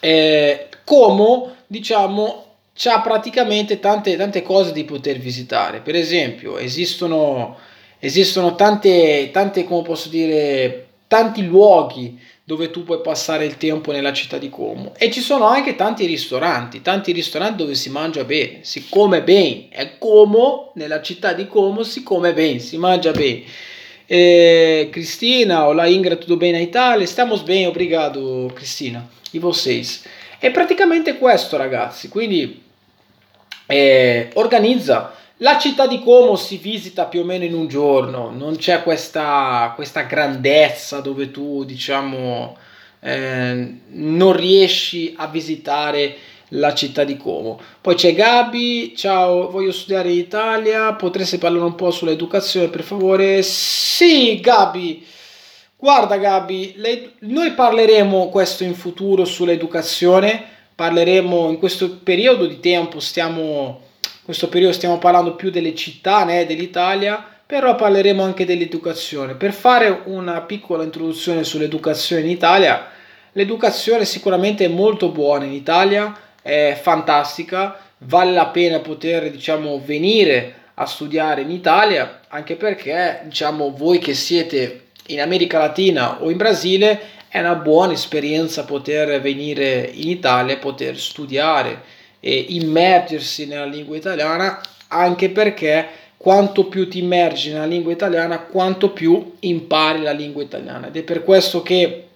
eh, 0.00 0.68
Como 0.82 1.54
diciamo 1.68 2.46
c'ha 2.74 3.00
praticamente 3.00 3.78
tante, 3.78 4.16
tante 4.16 4.42
cose 4.42 4.72
di 4.72 4.82
poter 4.82 5.18
visitare. 5.18 5.78
Per 5.78 5.94
esempio, 5.94 6.58
esistono, 6.58 7.56
esistono 8.00 8.56
tante, 8.56 9.30
tante, 9.32 9.62
come 9.64 9.82
posso 9.82 10.08
dire, 10.08 10.85
tanti 11.06 11.44
luoghi 11.44 12.18
dove 12.42 12.70
tu 12.70 12.84
puoi 12.84 13.00
passare 13.00 13.44
il 13.44 13.56
tempo 13.56 13.90
nella 13.90 14.12
città 14.12 14.38
di 14.38 14.48
Como 14.48 14.94
e 14.96 15.10
ci 15.10 15.20
sono 15.20 15.46
anche 15.46 15.74
tanti 15.74 16.06
ristoranti, 16.06 16.80
tanti 16.80 17.12
ristoranti 17.12 17.56
dove 17.56 17.74
si 17.74 17.90
mangia 17.90 18.24
bene, 18.24 18.60
si 18.62 18.88
come 18.88 19.22
bene, 19.22 19.68
è 19.70 19.98
Como, 19.98 20.72
nella 20.74 21.02
città 21.02 21.32
di 21.32 21.46
Como 21.48 21.82
si 21.82 22.02
come 22.02 22.32
bene, 22.32 22.58
si 22.58 22.76
mangia 22.76 23.10
bene. 23.10 23.42
Eh, 24.08 24.88
Cristina, 24.92 25.66
olá 25.66 25.88
Ingrid, 25.88 26.18
tudo 26.18 26.36
bem 26.36 26.52
na 26.52 26.60
Itália? 26.60 27.02
Estamos 27.02 27.42
bem, 27.42 27.66
obrigado 27.66 28.48
Cristina. 28.54 29.04
E 29.32 29.40
vocês? 29.40 30.04
È 30.38 30.50
praticamente 30.52 31.18
questo 31.18 31.56
ragazzi, 31.56 32.08
quindi 32.08 32.62
eh, 33.66 34.30
organizza 34.34 35.12
la 35.38 35.58
città 35.58 35.86
di 35.86 36.00
Como 36.00 36.36
si 36.36 36.56
visita 36.56 37.04
più 37.04 37.20
o 37.20 37.24
meno 37.24 37.44
in 37.44 37.54
un 37.54 37.68
giorno, 37.68 38.30
non 38.30 38.56
c'è 38.56 38.82
questa, 38.82 39.72
questa 39.74 40.02
grandezza 40.02 41.00
dove 41.00 41.30
tu 41.30 41.64
diciamo 41.64 42.56
eh, 43.00 43.74
non 43.88 44.32
riesci 44.32 45.14
a 45.16 45.26
visitare 45.26 46.16
la 46.50 46.72
città 46.74 47.04
di 47.04 47.16
Como. 47.16 47.60
Poi 47.80 47.94
c'è 47.94 48.14
Gabi, 48.14 48.94
ciao, 48.96 49.50
voglio 49.50 49.72
studiare 49.72 50.10
in 50.10 50.18
Italia, 50.18 50.94
potresti 50.94 51.38
parlare 51.38 51.64
un 51.64 51.74
po' 51.74 51.90
sull'educazione 51.90 52.68
per 52.68 52.82
favore? 52.82 53.42
Sì, 53.42 54.40
Gabi, 54.40 55.04
guarda 55.76 56.16
Gabi, 56.16 56.74
lei, 56.76 57.12
noi 57.20 57.52
parleremo 57.52 58.28
questo 58.28 58.64
in 58.64 58.74
futuro 58.74 59.26
sull'educazione, 59.26 60.42
parleremo 60.74 61.50
in 61.50 61.58
questo 61.58 61.98
periodo 61.98 62.46
di 62.46 62.58
tempo, 62.60 63.00
stiamo 63.00 63.80
questo 64.26 64.48
periodo 64.48 64.72
stiamo 64.72 64.98
parlando 64.98 65.36
più 65.36 65.50
delle 65.50 65.72
città 65.76 66.24
né, 66.24 66.46
dell'Italia, 66.46 67.24
però 67.46 67.76
parleremo 67.76 68.24
anche 68.24 68.44
dell'educazione. 68.44 69.34
Per 69.34 69.52
fare 69.52 70.00
una 70.06 70.40
piccola 70.40 70.82
introduzione 70.82 71.44
sull'educazione 71.44 72.22
in 72.22 72.30
Italia, 72.30 72.88
l'educazione 73.30 74.04
sicuramente 74.04 74.64
è 74.64 74.68
molto 74.68 75.10
buona 75.10 75.44
in 75.44 75.52
Italia, 75.52 76.12
è 76.42 76.76
fantastica, 76.82 77.78
vale 77.98 78.32
la 78.32 78.46
pena 78.46 78.80
poter 78.80 79.30
diciamo, 79.30 79.80
venire 79.84 80.54
a 80.74 80.86
studiare 80.86 81.42
in 81.42 81.52
Italia, 81.52 82.22
anche 82.26 82.56
perché 82.56 83.20
diciamo, 83.26 83.70
voi 83.76 83.98
che 83.98 84.14
siete 84.14 84.86
in 85.06 85.20
America 85.20 85.58
Latina 85.58 86.20
o 86.20 86.30
in 86.30 86.36
Brasile 86.36 87.00
è 87.28 87.38
una 87.38 87.54
buona 87.54 87.92
esperienza 87.92 88.64
poter 88.64 89.20
venire 89.20 89.88
in 89.94 90.08
Italia 90.08 90.54
e 90.54 90.58
poter 90.58 90.98
studiare 90.98 91.94
e 92.20 92.46
immergersi 92.50 93.46
nella 93.46 93.66
lingua 93.66 93.96
italiana 93.96 94.60
anche 94.88 95.30
perché 95.30 95.88
quanto 96.16 96.64
più 96.64 96.88
ti 96.88 96.98
immergi 96.98 97.52
nella 97.52 97.66
lingua 97.66 97.92
italiana 97.92 98.40
quanto 98.40 98.90
più 98.90 99.34
impari 99.40 100.02
la 100.02 100.12
lingua 100.12 100.42
italiana. 100.42 100.88
Ed 100.88 100.96
è 100.96 101.02
per 101.02 101.22
questo 101.22 101.62
che 101.62 102.08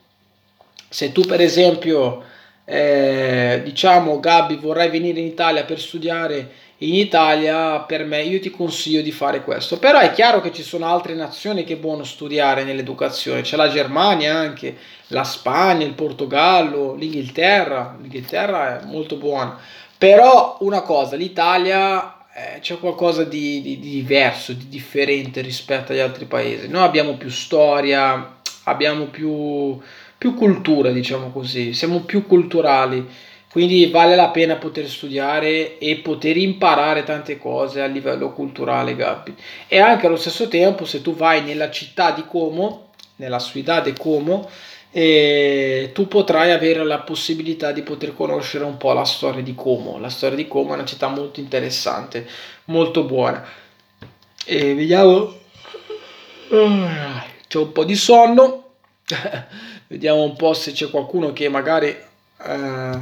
se 0.88 1.12
tu 1.12 1.22
per 1.22 1.40
esempio 1.40 2.24
eh, 2.64 3.60
diciamo 3.62 4.18
Gabi 4.18 4.56
vorrai 4.56 4.90
venire 4.90 5.20
in 5.20 5.26
Italia 5.26 5.64
per 5.64 5.80
studiare 5.80 6.68
in 6.82 6.94
Italia 6.94 7.80
per 7.80 8.04
me 8.04 8.22
io 8.22 8.40
ti 8.40 8.50
consiglio 8.50 9.02
di 9.02 9.12
fare 9.12 9.42
questo. 9.42 9.78
Però 9.78 9.98
è 9.98 10.12
chiaro 10.12 10.40
che 10.40 10.50
ci 10.50 10.62
sono 10.62 10.86
altre 10.86 11.14
nazioni 11.14 11.64
che 11.64 11.74
è 11.74 11.76
buono 11.76 12.04
studiare 12.04 12.64
nell'educazione. 12.64 13.42
C'è 13.42 13.56
la 13.56 13.68
Germania 13.68 14.34
anche 14.34 14.76
la 15.08 15.24
Spagna 15.24 15.84
il 15.84 15.92
Portogallo 15.92 16.94
l'Inghilterra. 16.94 17.96
l'Inghilterra 18.00 18.80
è 18.80 18.84
molto 18.86 19.16
buona 19.16 19.58
però 20.00 20.56
una 20.60 20.80
cosa, 20.80 21.14
l'Italia 21.14 22.24
eh, 22.32 22.60
c'è 22.60 22.78
qualcosa 22.78 23.22
di, 23.24 23.60
di, 23.60 23.78
di, 23.78 23.90
diverso, 23.90 24.54
di 24.54 24.66
differente 24.66 25.42
rispetto 25.42 25.92
agli 25.92 25.98
altri 25.98 26.24
paesi. 26.24 26.68
Noi 26.68 26.84
abbiamo 26.84 27.18
più 27.18 27.28
storia, 27.28 28.38
abbiamo 28.64 29.08
più, 29.08 29.78
più 30.16 30.32
cultura, 30.32 30.90
diciamo 30.90 31.30
così, 31.30 31.74
siamo 31.74 32.00
più 32.00 32.26
culturali. 32.26 33.06
Quindi 33.52 33.90
vale 33.90 34.16
la 34.16 34.30
pena 34.30 34.56
poter 34.56 34.88
studiare 34.88 35.76
e 35.76 35.96
poter 35.96 36.38
imparare 36.38 37.02
tante 37.02 37.36
cose 37.36 37.82
a 37.82 37.86
livello 37.86 38.32
culturale, 38.32 38.96
Gabby. 38.96 39.34
E 39.68 39.80
anche 39.80 40.06
allo 40.06 40.16
stesso 40.16 40.48
tempo, 40.48 40.86
se 40.86 41.02
tu 41.02 41.14
vai 41.14 41.42
nella 41.42 41.70
città 41.70 42.12
di 42.12 42.24
Como, 42.24 42.92
nella 43.16 43.38
città 43.38 43.80
di 43.80 43.92
Como, 43.92 44.48
e 44.92 45.90
tu 45.94 46.08
potrai 46.08 46.50
avere 46.50 46.84
la 46.84 46.98
possibilità 46.98 47.70
di 47.70 47.82
poter 47.82 48.14
conoscere 48.14 48.64
un 48.64 48.76
po' 48.76 48.92
la 48.92 49.04
storia 49.04 49.42
di 49.42 49.54
Como. 49.54 49.98
La 49.98 50.08
storia 50.08 50.36
di 50.36 50.48
Como 50.48 50.72
è 50.72 50.74
una 50.74 50.84
città 50.84 51.06
molto 51.08 51.38
interessante, 51.38 52.26
molto 52.64 53.04
buona. 53.04 53.44
E 54.44 54.74
vediamo. 54.74 55.38
C'è 56.48 57.58
un 57.58 57.72
po' 57.72 57.84
di 57.84 57.94
sonno. 57.94 58.72
vediamo 59.86 60.22
un 60.22 60.34
po' 60.34 60.54
se 60.54 60.72
c'è 60.72 60.90
qualcuno 60.90 61.32
che 61.32 61.48
magari. 61.48 61.96
Eh, 62.42 62.98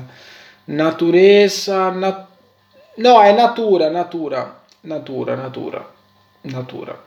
natureza. 0.65 1.89
Nat- 1.89 2.27
no, 2.97 3.23
è 3.23 3.33
natura, 3.33 3.89
natura, 3.89 4.63
natura, 4.83 5.35
natura, 5.37 5.93
natura. 6.43 7.03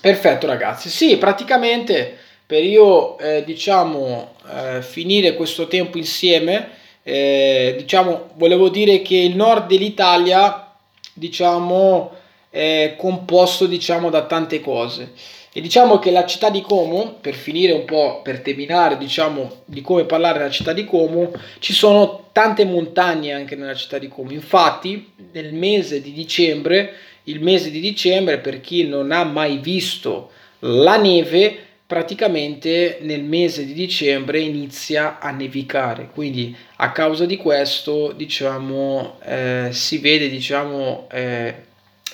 Perfetto, 0.00 0.46
ragazzi. 0.46 0.88
Sì, 0.88 1.16
praticamente 1.16 2.18
per 2.46 2.62
io 2.62 3.18
eh, 3.18 3.42
diciamo 3.44 4.34
eh, 4.48 4.82
finire 4.82 5.34
questo 5.34 5.66
tempo 5.66 5.98
insieme 5.98 6.82
eh, 7.02 7.74
diciamo 7.76 8.30
volevo 8.34 8.70
dire 8.70 9.02
che 9.02 9.16
il 9.16 9.36
nord 9.36 9.66
dell'Italia 9.66 10.72
diciamo 11.12 12.12
è 12.48 12.94
composto 12.96 13.66
diciamo 13.66 14.10
da 14.10 14.26
tante 14.26 14.60
cose. 14.60 15.12
E 15.52 15.60
diciamo 15.60 15.98
che 15.98 16.10
la 16.10 16.24
città 16.24 16.50
di 16.50 16.62
Como 16.62 17.18
per 17.20 17.34
finire 17.34 17.72
un 17.72 17.84
po' 17.84 18.22
per 18.22 18.40
terminare 18.40 18.96
diciamo 18.96 19.62
di 19.64 19.82
come 19.82 20.04
parlare 20.04 20.38
della 20.38 20.50
città 20.50 20.72
di 20.72 20.84
Como 20.84 21.30
ci 21.58 21.72
sono 21.72 22.28
tante 22.32 22.64
montagne 22.64 23.32
anche 23.32 23.54
nella 23.54 23.74
città 23.74 23.98
di 23.98 24.08
Como. 24.08 24.32
Infatti 24.32 25.12
nel 25.32 25.52
mese 25.52 26.00
di 26.00 26.12
dicembre 26.12 26.94
il 27.24 27.40
mese 27.40 27.70
di 27.70 27.80
dicembre 27.80 28.38
per 28.38 28.60
chi 28.60 28.86
non 28.86 29.12
ha 29.12 29.24
mai 29.24 29.58
visto 29.58 30.30
la 30.60 30.96
neve 30.96 31.58
praticamente 31.94 32.98
nel 33.02 33.22
mese 33.22 33.64
di 33.64 33.72
dicembre 33.72 34.40
inizia 34.40 35.20
a 35.20 35.30
nevicare. 35.30 36.08
Quindi 36.12 36.52
a 36.78 36.90
causa 36.90 37.24
di 37.24 37.36
questo 37.36 38.10
diciamo 38.10 39.20
eh, 39.22 39.68
si 39.70 39.98
vede 39.98 40.28
diciamo 40.28 41.06
eh, 41.12 41.54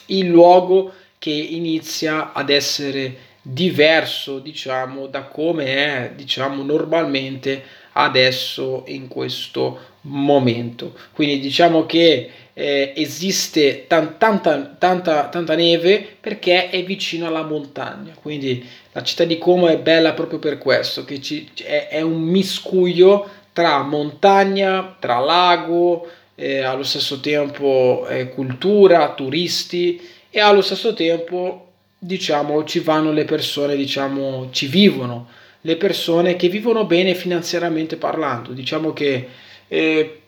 il 0.07 0.27
luogo 0.27 0.93
che 1.19 1.31
inizia 1.31 2.35
ad 2.35 2.51
essere 2.51 3.29
diverso 3.41 4.39
diciamo 4.39 5.07
da 5.07 5.23
come 5.23 5.65
è 5.65 6.13
diciamo 6.15 6.63
normalmente 6.63 7.65
adesso 7.93 8.85
in 8.87 9.09
questo 9.09 9.79
momento. 10.03 10.95
Quindi 11.13 11.41
diciamo 11.41 11.87
che 11.87 12.31
eh, 12.53 12.93
esiste 12.97 13.87
tan, 13.87 14.17
tanta, 14.19 14.77
tanta, 14.79 15.29
tanta 15.29 15.55
neve 15.55 16.07
perché 16.21 16.71
è 16.71 16.85
vicino 16.85 17.27
alla 17.27 17.43
montagna. 17.43 18.15
Quindi 18.21 18.65
la 18.93 19.03
città 19.03 19.25
di 19.25 19.39
Como 19.39 19.69
è 19.69 19.79
bella 19.79 20.13
proprio 20.13 20.39
per 20.39 20.59
questo 20.59 21.05
che 21.05 21.21
ci, 21.21 21.49
è, 21.63 21.89
è 21.89 22.01
un 22.01 22.21
miscuglio 22.21 23.29
tra 23.53 23.83
montagna 23.83 24.97
tra 24.99 25.19
lago 25.19 26.09
eh, 26.35 26.61
allo 26.61 26.83
stesso 26.83 27.21
tempo 27.21 28.07
eh, 28.09 28.29
cultura 28.29 29.13
turisti 29.15 30.01
e 30.31 30.41
allo 30.41 30.63
stesso 30.63 30.95
tempo 30.95 31.67
diciamo 31.99 32.65
ci 32.65 32.81
vanno 32.81 33.13
le 33.13 33.25
persone 33.25 33.77
diciamo 33.77 34.49
ci 34.51 34.67
vivono 34.67 35.29
le 35.63 35.77
persone 35.77 36.37
che 36.37 36.49
vivono 36.49 36.85
bene 36.85 37.15
finanziariamente 37.15 37.97
parlando. 37.97 38.53
Diciamo 38.53 38.93
che 38.93 39.29
eh, 39.69 40.21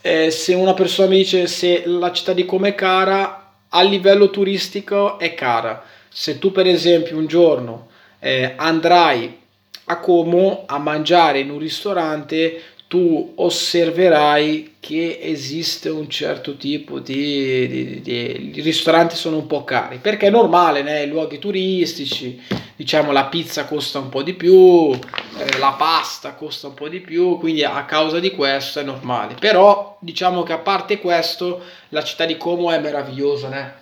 eh, 0.00 0.30
se 0.30 0.54
una 0.54 0.74
persona 0.74 1.08
mi 1.08 1.18
dice 1.18 1.46
se 1.46 1.82
la 1.86 2.12
città 2.12 2.32
di 2.32 2.44
Como 2.44 2.66
è 2.66 2.74
cara 2.74 3.54
a 3.68 3.82
livello 3.82 4.30
turistico 4.30 5.18
è 5.18 5.34
cara. 5.34 5.84
Se 6.08 6.38
tu 6.38 6.52
per 6.52 6.66
esempio 6.66 7.16
un 7.16 7.26
giorno 7.26 7.88
eh, 8.18 8.54
andrai 8.56 9.40
a 9.84 9.98
Como 9.98 10.64
a 10.66 10.78
mangiare 10.78 11.40
in 11.40 11.50
un 11.50 11.58
ristorante 11.58 12.62
tu 12.92 13.32
osserverai 13.36 14.74
che 14.78 15.18
esiste 15.22 15.88
un 15.88 16.10
certo 16.10 16.58
tipo 16.58 16.98
di, 16.98 17.66
di, 17.66 18.00
di, 18.02 18.50
di 18.50 18.60
ristoranti 18.60 19.16
sono 19.16 19.38
un 19.38 19.46
po' 19.46 19.64
cari 19.64 19.96
perché 19.96 20.26
è 20.26 20.30
normale 20.30 20.82
nei 20.82 21.08
luoghi 21.08 21.38
turistici 21.38 22.38
diciamo 22.76 23.10
la 23.10 23.24
pizza 23.24 23.64
costa 23.64 23.98
un 23.98 24.10
po' 24.10 24.22
di 24.22 24.34
più 24.34 24.92
eh, 24.92 25.58
la 25.58 25.72
pasta 25.78 26.34
costa 26.34 26.66
un 26.66 26.74
po' 26.74 26.90
di 26.90 27.00
più 27.00 27.38
quindi 27.38 27.64
a 27.64 27.82
causa 27.86 28.20
di 28.20 28.32
questo 28.32 28.80
è 28.80 28.82
normale 28.82 29.36
però 29.40 29.96
diciamo 29.98 30.42
che 30.42 30.52
a 30.52 30.58
parte 30.58 31.00
questo 31.00 31.62
la 31.88 32.04
città 32.04 32.26
di 32.26 32.36
Como 32.36 32.70
è 32.70 32.78
meravigliosa 32.78 33.48
né? 33.48 33.74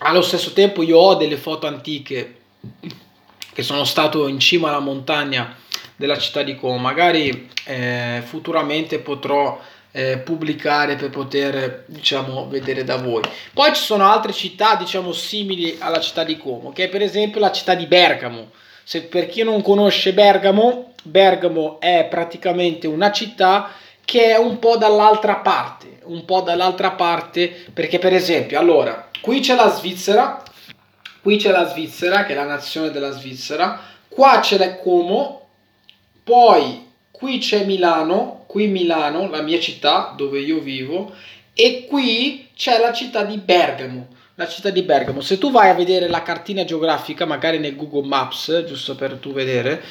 allo 0.00 0.20
stesso 0.20 0.52
tempo 0.52 0.82
io 0.82 0.98
ho 0.98 1.14
delle 1.14 1.38
foto 1.38 1.66
antiche 1.66 2.40
che 3.54 3.62
sono 3.62 3.84
stato 3.84 4.28
in 4.28 4.38
cima 4.38 4.68
alla 4.68 4.80
montagna 4.80 5.56
della 5.98 6.16
città 6.16 6.42
di 6.42 6.54
Como. 6.54 6.78
Magari 6.78 7.50
eh, 7.64 8.22
futuramente 8.24 9.00
potrò 9.00 9.60
eh, 9.90 10.18
pubblicare 10.18 10.94
per 10.94 11.10
poter 11.10 11.84
diciamo 11.86 12.48
vedere 12.48 12.84
da 12.84 12.96
voi. 12.96 13.22
Poi 13.52 13.74
ci 13.74 13.82
sono 13.82 14.10
altre 14.10 14.32
città 14.32 14.76
diciamo 14.76 15.12
simili 15.12 15.76
alla 15.80 16.00
città 16.00 16.22
di 16.24 16.38
Como, 16.38 16.72
che 16.72 16.84
è 16.84 16.88
per 16.88 17.02
esempio 17.02 17.40
la 17.40 17.52
città 17.52 17.74
di 17.74 17.86
Bergamo. 17.86 18.50
Se 18.84 19.02
per 19.02 19.28
chi 19.28 19.42
non 19.42 19.60
conosce 19.60 20.14
Bergamo, 20.14 20.94
Bergamo 21.02 21.80
è 21.80 22.06
praticamente 22.08 22.86
una 22.86 23.10
città 23.10 23.70
che 24.04 24.30
è 24.30 24.38
un 24.38 24.58
po' 24.58 24.76
dall'altra 24.76 25.36
parte, 25.36 25.98
un 26.04 26.24
po' 26.24 26.40
dall'altra 26.40 26.92
parte 26.92 27.66
perché 27.74 27.98
per 27.98 28.14
esempio, 28.14 28.58
allora, 28.58 29.10
qui 29.20 29.40
c'è 29.40 29.54
la 29.54 29.68
Svizzera, 29.68 30.42
qui 31.20 31.36
c'è 31.36 31.50
la 31.50 31.68
Svizzera 31.68 32.24
che 32.24 32.32
è 32.32 32.36
la 32.36 32.44
nazione 32.44 32.90
della 32.90 33.10
Svizzera, 33.10 33.78
qua 34.08 34.38
c'è 34.40 34.56
la 34.56 34.76
Como 34.76 35.37
poi 36.28 36.86
qui 37.10 37.38
c'è 37.38 37.64
Milano, 37.64 38.44
qui 38.46 38.66
Milano, 38.66 39.30
la 39.30 39.40
mia 39.40 39.58
città 39.58 40.12
dove 40.14 40.38
io 40.40 40.60
vivo, 40.60 41.10
e 41.54 41.86
qui 41.88 42.50
c'è 42.54 42.78
la 42.78 42.92
città 42.92 43.24
di 43.24 43.38
Bergamo. 43.38 44.08
La 44.34 44.46
città 44.46 44.68
di 44.68 44.82
Bergamo. 44.82 45.22
Se 45.22 45.38
tu 45.38 45.50
vai 45.50 45.70
a 45.70 45.74
vedere 45.74 46.06
la 46.06 46.22
cartina 46.22 46.64
geografica, 46.64 47.24
magari 47.24 47.58
nel 47.58 47.74
Google 47.74 48.06
Maps, 48.06 48.64
giusto 48.66 48.94
per 48.94 49.14
tu 49.14 49.32
vedere, 49.32 49.82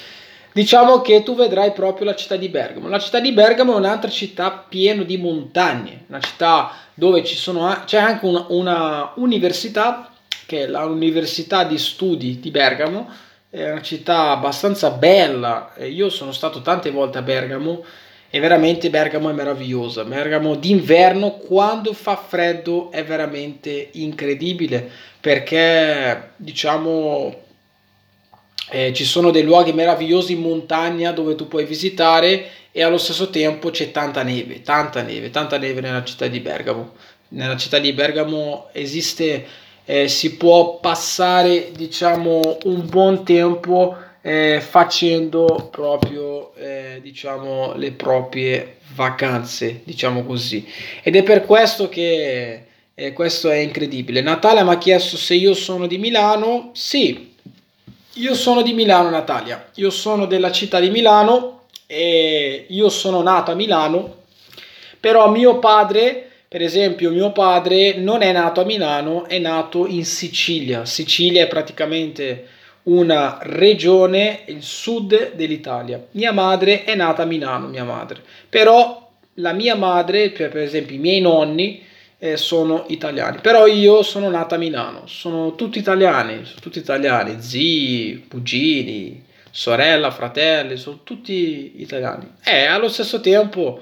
diciamo 0.54 1.02
che 1.02 1.24
tu 1.24 1.36
vedrai 1.36 1.72
proprio 1.72 2.06
la 2.06 2.16
città 2.16 2.36
di 2.36 2.50
Bergamo. 2.50 2.88
La 2.88 3.00
città 3.00 3.20
di 3.20 3.32
Bergamo 3.32 3.74
è 3.74 3.78
un'altra 3.78 4.12
città 4.12 4.52
piena 4.52 5.02
di 5.02 5.18
montagne, 5.18 6.06
una 6.08 6.20
città 6.20 6.72
dove 6.94 7.24
ci 7.26 7.36
sono, 7.36 7.82
c'è 7.86 7.98
anche 7.98 8.26
una, 8.26 8.46
una 8.50 9.12
università, 9.16 10.14
che 10.46 10.64
è 10.64 10.68
l'Università 10.68 11.64
di 11.64 11.80
Studi 11.80 12.40
di 12.40 12.52
Bergamo, 12.52 13.10
è 13.50 13.72
una 13.72 13.82
città 13.82 14.32
abbastanza 14.32 14.92
bella. 14.92 15.74
Io 15.80 16.10
sono 16.10 16.32
stato 16.32 16.62
tante 16.62 16.92
volte 16.92 17.18
a 17.18 17.22
Bergamo 17.22 17.84
e 18.30 18.40
veramente 18.40 18.90
Bergamo 18.90 19.30
è 19.30 19.34
meravigliosa. 19.34 20.04
Bergamo 20.04 20.56
d'inverno 20.56 21.38
quando 21.38 21.94
fa 21.94 22.16
freddo 22.18 22.92
è 22.92 23.04
veramente 23.06 23.90
incredibile 23.94 24.90
perché 25.20 26.32
diciamo 26.36 27.46
eh, 28.70 28.94
ci 28.94 29.06
sono 29.06 29.32
dei 29.32 29.44
luoghi 29.44 29.72
meravigliosi 29.72 30.34
in 30.34 30.42
montagna 30.42 31.12
dove 31.12 31.36
tu 31.36 31.48
puoi 31.48 31.64
visitare 31.66 32.50
e 32.72 32.84
allo 32.84 32.98
stesso 32.98 33.30
tempo 33.30 33.70
c'è 33.70 33.92
tanta 33.92 34.24
neve, 34.24 34.62
tanta 34.62 35.02
neve, 35.02 35.30
tanta 35.30 35.58
neve 35.58 35.80
nella 35.80 36.04
città 36.04 36.28
di 36.28 36.42
Bergamo. 36.42 36.96
Nella 37.30 37.58
città 37.58 37.80
di 37.80 37.94
Bergamo 37.94 38.70
esiste 38.74 39.46
eh, 39.90 40.10
si 40.10 40.36
può 40.36 40.80
passare 40.80 41.72
diciamo 41.72 42.58
un 42.66 42.86
buon 42.88 43.24
tempo 43.24 43.96
eh, 44.22 44.60
facendo 44.62 45.70
proprio 45.72 46.54
eh, 46.56 47.00
diciamo 47.02 47.74
le 47.76 47.94
proprie 47.94 48.80
vacanze 48.94 49.82
diciamo 49.86 50.26
così. 50.26 50.68
Ed 51.02 51.16
è 51.16 51.24
per 51.24 51.46
questo 51.46 51.88
che 51.88 52.66
eh, 52.94 53.14
questo 53.14 53.50
è 53.50 53.58
incredibile. 53.58 54.20
Natalia 54.20 54.66
mi 54.66 54.72
ha 54.72 54.78
chiesto 54.78 55.16
se 55.16 55.36
io 55.36 55.54
sono 55.54 55.88
di 55.88 55.98
Milano. 55.98 56.72
Sì 56.74 57.34
io 58.14 58.34
sono 58.34 58.64
di 58.64 58.74
Milano 58.74 59.10
Natalia. 59.10 59.70
Io 59.76 59.90
sono 59.90 60.26
della 60.26 60.52
città 60.52 60.80
di 60.80 60.90
Milano 60.90 61.62
e 61.86 62.66
io 62.68 62.90
sono 62.90 63.22
nato 63.22 63.52
a 63.52 63.56
Milano 63.56 64.18
però 65.00 65.30
mio 65.30 65.60
padre 65.60 66.27
per 66.50 66.62
esempio, 66.62 67.12
mio 67.12 67.32
padre 67.32 67.96
non 67.98 68.22
è 68.22 68.32
nato 68.32 68.62
a 68.62 68.66
Milano, 68.66 69.26
è 69.28 69.38
nato 69.38 69.86
in 69.86 70.06
Sicilia. 70.06 70.86
Sicilia 70.86 71.44
è 71.44 71.48
praticamente 71.48 72.48
una 72.84 73.40
regione, 73.42 74.44
il 74.46 74.64
sud 74.64 75.34
dell'Italia. 75.34 76.06
Mia 76.12 76.32
madre 76.32 76.86
è 76.86 76.96
nata 76.96 77.24
a 77.24 77.26
Milano, 77.26 77.68
mia 77.68 77.84
madre. 77.84 78.22
Però 78.48 79.12
la 79.36 79.52
mia 79.52 79.76
madre, 79.76 80.30
per 80.30 80.58
esempio 80.58 80.96
i 80.96 81.00
miei 81.00 81.20
nonni, 81.20 81.84
eh, 82.18 82.38
sono 82.38 82.86
italiani. 82.88 83.40
Però 83.42 83.68
io 83.68 84.02
sono 84.02 84.30
nata 84.30 84.56
a 84.56 84.58
Milano, 84.58 85.04
sono 85.06 85.54
tutti 85.56 85.80
italiani, 85.80 86.46
sono 86.46 86.60
tutti 86.62 86.80
italiani, 86.80 87.42
zii, 87.42 88.26
cugini, 88.30 89.22
sorella, 89.52 90.12
fratelli, 90.12 90.78
sono 90.78 91.00
tutti 91.04 91.74
italiani. 91.82 92.26
E 92.42 92.66
allo 92.66 92.88
stesso 92.88 93.20
tempo, 93.20 93.82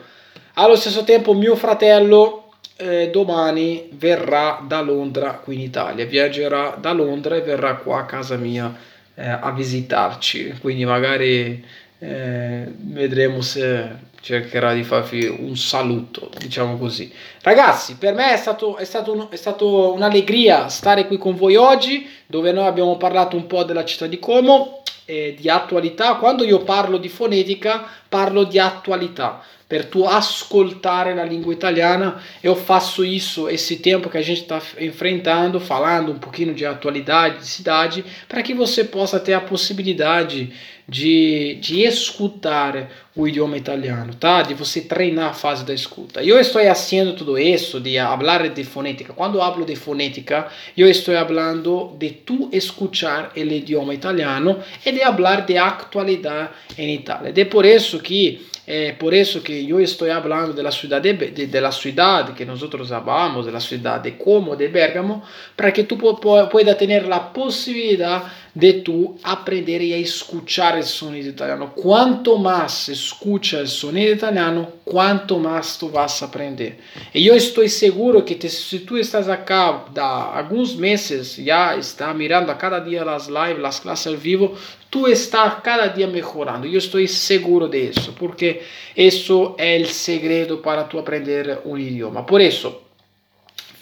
allo 0.56 0.76
stesso 0.76 1.04
tempo 1.04 1.34
mio 1.34 1.56
fratello 1.56 2.45
eh, 2.78 3.10
domani 3.12 3.90
verrà 3.94 4.64
da 4.66 4.82
Londra 4.82 5.34
qui 5.34 5.56
in 5.56 5.62
Italia, 5.62 6.06
viaggerà 6.06 6.78
da 6.80 6.92
Londra 6.92 7.36
e 7.36 7.42
verrà 7.42 7.76
qua 7.76 8.00
a 8.00 8.06
casa 8.06 8.36
mia 8.36 8.74
eh, 9.16 9.28
a 9.28 9.52
visitarci, 9.52 10.58
quindi 10.60 10.86
magari 10.86 11.64
eh, 12.00 12.72
vedremo 12.78 13.42
se 13.42 14.14
cercherà 14.26 14.74
di 14.74 14.84
farvi 14.84 15.26
un 15.26 15.56
saluto, 15.56 16.32
diciamo 16.40 16.78
così. 16.78 17.12
Ragazzi, 17.42 17.96
per 17.96 18.16
me 18.16 18.34
è 18.34 18.38
stato, 18.38 18.76
è 18.76 18.84
stato, 18.84 19.14
un, 19.14 19.28
è 19.30 19.36
stato 19.36 19.94
un'allegria 19.94 20.68
stare 20.68 21.06
qui 21.06 21.18
con 21.18 21.36
voi 21.36 21.56
oggi, 21.56 22.10
dove 22.26 22.52
noi 22.52 22.66
abbiamo 22.66 22.98
parlato 22.98 23.36
un 23.36 23.46
po' 23.46 23.64
della 23.64 23.86
città 23.86 24.08
di 24.08 24.18
Como, 24.18 24.82
eh, 25.06 25.36
di 25.40 25.48
attualità. 25.48 26.16
Quando 26.16 26.44
io 26.44 26.64
parlo 26.64 26.98
di 26.98 27.08
fonetica, 27.08 27.88
parlo 28.16 28.46
di 28.46 28.58
attualità 28.58 29.44
per 29.68 29.86
tu 29.86 30.06
ascoltare 30.06 31.14
la 31.14 31.24
língua 31.24 31.52
italiana. 31.52 32.22
Eu 32.42 32.56
faço 32.56 33.04
isso 33.04 33.50
esse 33.50 33.78
tempo 33.78 34.10
que 34.10 34.18
a 34.18 34.22
gente 34.22 34.42
está 34.42 34.62
enfrentando, 34.80 35.60
falando 35.60 36.12
um 36.12 36.20
pouquinho 36.20 36.54
de 36.54 36.66
atualidade, 36.66 37.40
de 37.40 37.48
cidade, 37.48 38.06
para 38.30 38.42
que 38.42 38.54
você 38.54 38.84
possa 38.84 39.20
ter 39.20 39.34
a 39.34 39.42
possibilidade 39.42 40.54
de, 40.88 41.58
de 41.60 41.82
escutar 41.82 42.90
o 43.16 43.28
idioma 43.28 43.58
italiano, 43.58 44.14
tá? 44.14 44.42
De 44.42 44.54
você 44.54 44.82
treinar 44.82 45.30
a 45.30 45.34
fase 45.34 45.66
da 45.66 45.74
escuta. 45.74 46.24
Eu 46.24 46.40
estou 46.40 46.62
fazendo 46.62 47.14
tudo 47.16 47.40
isso 47.40 47.80
de 47.80 47.98
falar 47.98 48.50
de 48.50 48.64
fonética. 48.64 49.14
Quando 49.14 49.42
hablo 49.42 49.66
de 49.66 49.76
fonética, 49.76 50.48
eu 50.78 50.88
estou 50.88 51.16
falando 51.16 51.96
de 51.98 52.10
tu 52.12 52.50
escuchar 52.52 53.32
o 53.36 53.40
idioma 53.40 53.94
italiano 53.94 54.60
e 54.86 54.92
de 54.92 55.00
falar 55.00 55.46
de 55.46 55.58
atualidade 55.58 56.50
em 56.78 56.94
Itália. 56.94 57.34
É 57.36 57.46
por 57.46 57.66
isso 57.66 58.00
que 58.08 58.24
É 58.68 58.94
por 58.94 59.14
isso 59.14 59.42
que 59.42 59.70
eu 59.70 59.80
estou 59.80 60.08
falando 60.08 60.52
da 60.54 60.72
cidade 60.72 61.14
de, 61.14 61.46
de, 61.46 61.60
la 61.60 61.72
ciudad 61.72 62.34
que 62.34 62.46
nós 62.46 62.92
amamos, 62.92 63.46
da 63.46 63.60
cidade 63.60 64.14
como 64.18 64.56
de 64.56 64.68
Bergamo, 64.70 65.22
para 65.56 65.72
que 65.72 65.84
tu 65.84 65.98
pueda 65.98 66.74
ter 66.74 67.14
a 67.14 67.20
possibilidade 67.20 68.26
de 68.56 68.72
tu 68.82 69.18
aprender 69.22 69.82
a 69.82 69.98
escuchar 69.98 70.78
o 70.78 70.84
sonido 70.84 71.28
italiano. 71.28 71.74
Quanto 71.76 72.38
mais 72.38 72.88
escucha 72.88 73.62
o 73.62 73.68
sonido 73.68 74.14
italiano, 74.14 74.68
quanto 74.86 75.38
mais 75.38 75.76
tu 75.76 75.90
vas 75.90 76.24
aprender. 76.24 76.80
E 77.14 77.28
eu 77.28 77.36
estou 77.36 77.68
seguro 77.68 78.24
que 78.24 78.34
te, 78.36 78.50
se 78.50 78.80
tu 78.80 78.98
estás 78.98 79.28
acá 79.28 79.86
há 79.98 80.38
alguns 80.38 80.74
meses, 80.74 81.36
já 81.36 81.76
está 81.76 82.14
mirando 82.14 82.50
a 82.50 82.56
cada 82.56 82.80
dia 82.80 83.04
as 83.04 83.28
lives, 83.28 83.66
as 83.66 83.80
classes 83.80 84.08
ao 84.08 84.16
vivo, 84.16 84.58
tu 84.90 85.06
está 85.08 85.50
cada 85.52 85.88
dia 85.88 86.08
melhorando. 86.08 86.66
Eu 86.66 86.78
estou 86.78 87.06
seguro 87.08 87.68
disso, 87.68 88.14
porque 88.18 88.62
isso 88.96 89.54
é 89.58 89.78
o 89.80 89.86
segredo 89.86 90.60
para 90.60 90.86
tu 90.86 90.98
aprender 90.98 91.60
um 91.66 91.78
idioma. 91.78 92.24
Por 92.24 92.40
isso, 92.40 92.85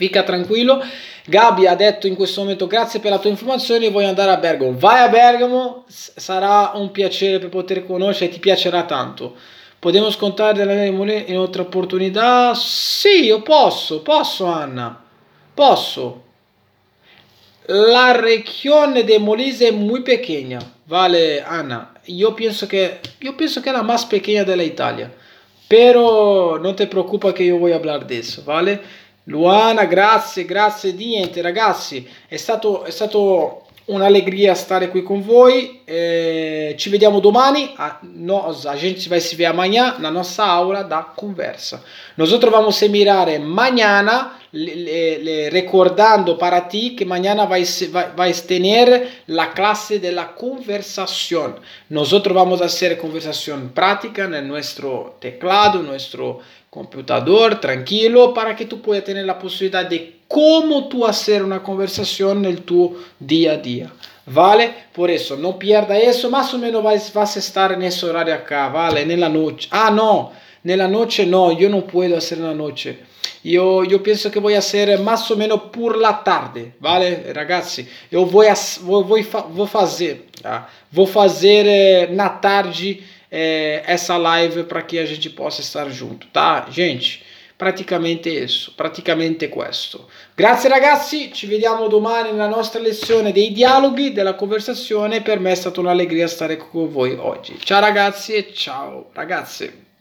fica 0.04 0.24
tranquilo. 0.24 0.84
Gabi 1.26 1.68
ha 1.68 1.76
detto 1.76 2.08
in 2.08 2.16
questo 2.16 2.42
momento 2.42 2.68
grazie 2.68 3.00
per 3.00 3.12
la 3.12 3.20
tua 3.20 3.30
informazione, 3.30 3.90
voglio 3.90 4.10
andare 4.10 4.32
a 4.32 4.38
Bergamo. 4.38 4.78
Vai 4.78 5.04
a 5.04 5.08
Bergamo, 5.08 5.86
sarà 5.88 6.72
un 6.76 6.92
piacere 6.92 7.40
per 7.40 7.50
poter 7.50 7.86
conoscere, 7.86 8.32
ti 8.32 8.40
piacerà 8.40 8.84
tanto. 8.84 9.36
Podemos 9.80 10.16
contare 10.16 10.54
della 10.54 10.74
mia 10.74 11.24
in 11.26 11.38
altre 11.38 11.62
opportunità? 11.62 12.54
Sì, 12.56 13.26
io 13.26 13.42
posso, 13.42 14.02
posso 14.02 14.46
Anna, 14.46 14.98
posso. 15.54 16.22
La 17.68 18.14
región 18.14 18.94
de 18.94 19.20
Molise 19.20 19.68
es 19.68 19.74
muy 19.74 20.02
pequeña, 20.02 20.60
vale, 20.86 21.42
Ana. 21.42 21.94
Yo 22.06 22.34
pienso 22.34 22.68
que, 22.68 23.00
yo 23.20 23.36
pienso 23.36 23.62
que 23.62 23.70
es 23.70 23.76
la 23.76 23.84
más 23.84 24.06
pequeña 24.06 24.44
de 24.44 24.56
la 24.56 24.64
Italia. 24.64 25.12
Pero 25.68 26.60
no 26.62 26.76
te 26.76 26.88
preocupa 26.88 27.34
que 27.34 27.46
yo 27.48 27.58
voy 27.58 27.72
a 27.72 27.78
hablar 27.78 28.06
de 28.06 28.20
eso, 28.20 28.44
vale? 28.44 28.80
Luana, 29.26 29.86
grazie, 29.86 30.44
grazie 30.44 30.94
di 30.94 31.08
niente 31.08 31.42
ragazzi, 31.42 32.06
è 32.28 32.36
stato, 32.36 32.84
è 32.84 32.92
stato 32.92 33.64
un'allegria 33.86 34.54
stare 34.54 34.90
qui 34.90 35.04
con 35.04 35.22
voi, 35.22 35.82
eh, 35.86 36.76
ci 36.78 36.90
vediamo 36.90 37.20
domani, 37.20 37.74
a, 37.76 38.00
nós, 38.02 38.66
a 38.66 38.76
gente 38.76 39.08
vai 39.10 39.20
se 39.20 39.36
ver 39.36 39.48
amanhã 39.48 39.98
na 40.00 40.10
nossa 40.10 40.46
aula 40.46 40.84
da 40.84 41.04
conversa. 41.16 41.84
Nosotros 42.16 42.52
vamos 42.52 42.82
a 42.82 42.88
mirar 42.88 43.40
mañana 43.40 44.40
le, 44.52 45.18
le, 45.18 45.50
recordando 45.50 46.38
para 46.38 46.62
ti 46.68 46.94
que 46.96 47.06
mañana 47.06 47.46
vais, 47.46 47.90
vais 48.16 48.42
tener 48.46 49.24
la 49.28 49.52
clase 49.52 50.00
de 50.00 50.12
la 50.12 50.34
conversación. 50.34 51.56
Nosotros 51.90 52.36
vamos 52.36 52.62
a 52.62 52.66
hacer 52.66 52.98
conversación 52.98 53.72
práctica 53.74 54.26
en 54.26 54.48
nuestro 54.48 55.18
teclado, 55.20 55.82
nuestro 55.82 56.40
computador, 56.74 57.62
tranquilo, 57.62 58.34
para 58.34 58.56
que 58.56 58.66
tú 58.66 58.82
puedas 58.82 59.04
tener 59.04 59.26
la 59.26 59.38
posibilidad 59.38 59.86
de 59.86 60.22
cómo 60.28 60.88
tú 60.88 61.06
hacer 61.06 61.44
una 61.44 61.62
conversación 61.62 62.44
en 62.46 62.64
tu 62.64 62.98
día 63.20 63.52
a 63.52 63.58
día. 63.58 63.94
¿Vale? 64.26 64.74
Por 64.92 65.12
eso, 65.12 65.38
no 65.38 65.60
pierda 65.60 65.96
eso, 66.00 66.32
más 66.32 66.52
o 66.54 66.58
menos 66.58 66.82
vas, 66.82 67.14
vas 67.14 67.36
a 67.36 67.40
estar 67.40 67.74
en 67.74 67.84
ese 67.84 68.08
horario 68.08 68.34
acá, 68.34 68.70
¿vale? 68.70 69.02
En 69.02 69.20
la 69.20 69.30
noche. 69.30 69.68
Ah, 69.70 69.92
no, 69.92 70.32
en 70.64 70.78
la 70.80 70.88
noche 70.88 71.28
no, 71.28 71.52
yo 71.52 71.70
no 71.70 71.86
puedo 71.86 72.18
hacer 72.18 72.40
en 72.40 72.46
la 72.46 72.56
noche. 72.56 72.98
Io, 73.44 73.84
io, 73.84 74.02
penso 74.02 74.32
che 74.32 74.40
voy 74.40 74.56
a 74.56 74.60
hacer 74.60 74.98
más 75.00 75.30
o 75.30 75.36
menos 75.36 75.64
por 75.64 75.98
la 75.98 76.24
tarde, 76.24 76.76
vale? 76.80 77.34
Ragazzi, 77.34 77.86
eu 78.10 78.26
vou, 78.26 78.46
vou, 78.82 79.04
vou, 79.04 79.24
vou 79.50 79.68
fazer, 79.68 80.30
tá? 80.42 80.70
vou 80.90 81.06
fazer 81.06 81.66
eh, 81.68 82.08
na 82.08 82.30
tarde 82.30 83.04
eh, 83.36 83.82
essa 83.88 84.16
live 84.16 84.66
para 84.66 84.84
que 84.84 85.00
a 85.00 85.06
gente 85.08 85.28
possa 85.32 85.60
estar 85.60 85.90
junto, 85.90 86.28
tá? 86.28 86.68
Gente, 86.70 87.24
praticamente 87.58 88.30
isso, 88.30 88.72
praticamente 88.76 89.50
questo. 89.50 90.08
Grazie 90.36 90.70
ragazzi, 90.70 91.32
ci 91.34 91.48
vediamo 91.48 91.88
domani 91.88 92.30
nella 92.30 92.48
nostra 92.48 92.80
lezione 92.80 93.32
dei 93.32 93.52
dialoghi, 93.52 94.14
della 94.14 94.36
conversazione. 94.36 95.24
Per 95.24 95.40
me 95.40 95.52
è 95.52 95.56
stata 95.56 95.80
un'allegria 95.80 96.28
stare 96.28 96.58
con 96.58 96.92
voi 96.92 97.16
oggi. 97.16 97.58
Ciao 97.60 97.80
ragazzi 97.80 98.34
e 98.34 98.54
ciao 98.54 99.10
ragazze. 99.14 99.93